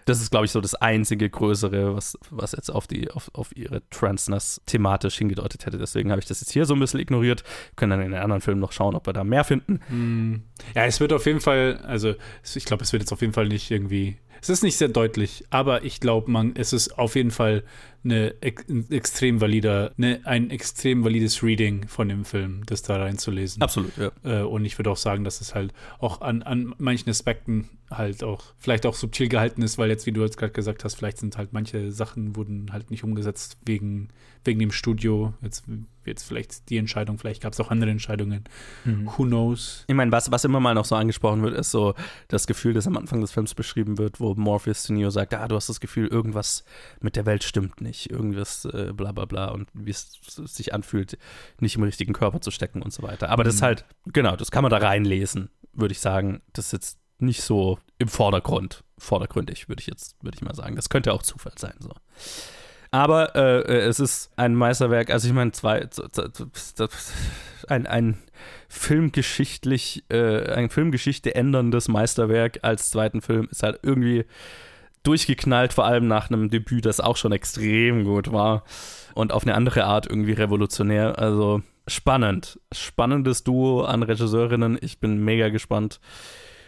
[0.05, 3.55] das ist, glaube ich, so das einzige Größere, was, was jetzt auf, die, auf, auf
[3.55, 5.77] ihre Transness thematisch hingedeutet hätte.
[5.77, 7.43] Deswegen habe ich das jetzt hier so ein bisschen ignoriert.
[7.43, 9.79] Wir können dann in den anderen Filmen noch schauen, ob wir da mehr finden.
[9.89, 10.43] Mhm.
[10.75, 12.15] Ja, es wird auf jeden Fall, also
[12.55, 15.45] ich glaube, es wird jetzt auf jeden Fall nicht irgendwie es ist nicht sehr deutlich,
[15.51, 17.63] aber ich glaube, man, es ist auf jeden Fall
[18.03, 23.61] eine ein extrem valider, eine, ein extrem valides Reading von dem Film, das da reinzulesen.
[23.61, 24.11] Absolut, ja.
[24.23, 28.23] Äh, und ich würde auch sagen, dass es halt auch an, an manchen Aspekten halt
[28.23, 31.19] auch vielleicht auch subtil gehalten ist, weil jetzt, wie du jetzt gerade gesagt hast, vielleicht
[31.19, 34.09] sind halt manche Sachen wurden halt nicht umgesetzt wegen,
[34.43, 35.33] wegen dem Studio.
[35.43, 35.65] Jetzt
[36.05, 38.43] jetzt vielleicht die Entscheidung, vielleicht gab es auch andere Entscheidungen.
[38.85, 39.07] Mhm.
[39.07, 39.85] Who knows?
[39.87, 41.93] Ich meine, was, was immer mal noch so angesprochen wird, ist so
[42.27, 45.47] das Gefühl, das am Anfang des Films beschrieben wird, wo Morpheus zu Neo sagt, ah,
[45.47, 46.63] du hast das Gefühl, irgendwas
[46.99, 51.17] mit der Welt stimmt nicht, irgendwas äh, bla bla bla und wie es sich anfühlt,
[51.59, 53.29] nicht im richtigen Körper zu stecken und so weiter.
[53.29, 53.45] Aber mhm.
[53.45, 56.41] das ist halt, genau, das kann man da reinlesen, würde ich sagen.
[56.53, 60.75] Das ist jetzt nicht so im Vordergrund, vordergründig, würde ich jetzt, würde ich mal sagen.
[60.75, 61.91] Das könnte auch Zufall sein, so.
[62.91, 65.87] Aber äh, äh es ist ein Meisterwerk, also ich meine, zwei,
[67.67, 68.17] ein, ein
[68.67, 74.25] filmgeschichtlich, äh, ein Filmgeschichte änderndes Meisterwerk als zweiten Film ist halt irgendwie
[75.03, 78.63] durchgeknallt, vor allem nach einem Debüt, das auch schon extrem gut war
[79.15, 81.17] und auf eine andere Art irgendwie revolutionär.
[81.17, 84.77] Also spannend, spannendes Duo an Regisseurinnen.
[84.81, 85.99] Ich bin mega gespannt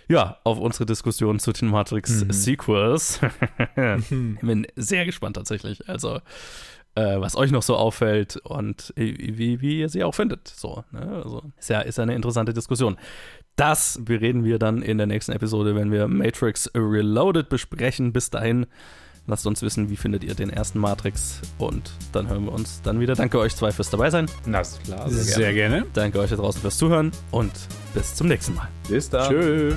[0.07, 3.21] ja, auf unsere Diskussion zu den Matrix-Sequels.
[3.75, 4.37] Mhm.
[4.41, 5.87] Bin sehr gespannt tatsächlich.
[5.89, 6.19] Also,
[6.95, 10.47] äh, was euch noch so auffällt und wie, wie ihr sie auch findet.
[10.47, 11.21] So, ne?
[11.23, 12.97] Also, ist ja, ist ja eine interessante Diskussion.
[13.55, 18.13] Das bereden wir dann in der nächsten Episode, wenn wir Matrix Reloaded besprechen.
[18.13, 18.65] Bis dahin,
[19.28, 22.99] lasst uns wissen, wie findet ihr den ersten Matrix und dann hören wir uns dann
[22.99, 23.15] wieder.
[23.15, 24.28] Danke euch zwei fürs dabei sein.
[24.45, 25.09] Na, klar.
[25.09, 25.86] Sehr, sehr gerne.
[25.93, 27.51] Danke euch da draußen fürs Zuhören und
[27.93, 28.67] bis zum nächsten Mal.
[28.88, 29.30] Bis dann.
[29.30, 29.76] Tschüss.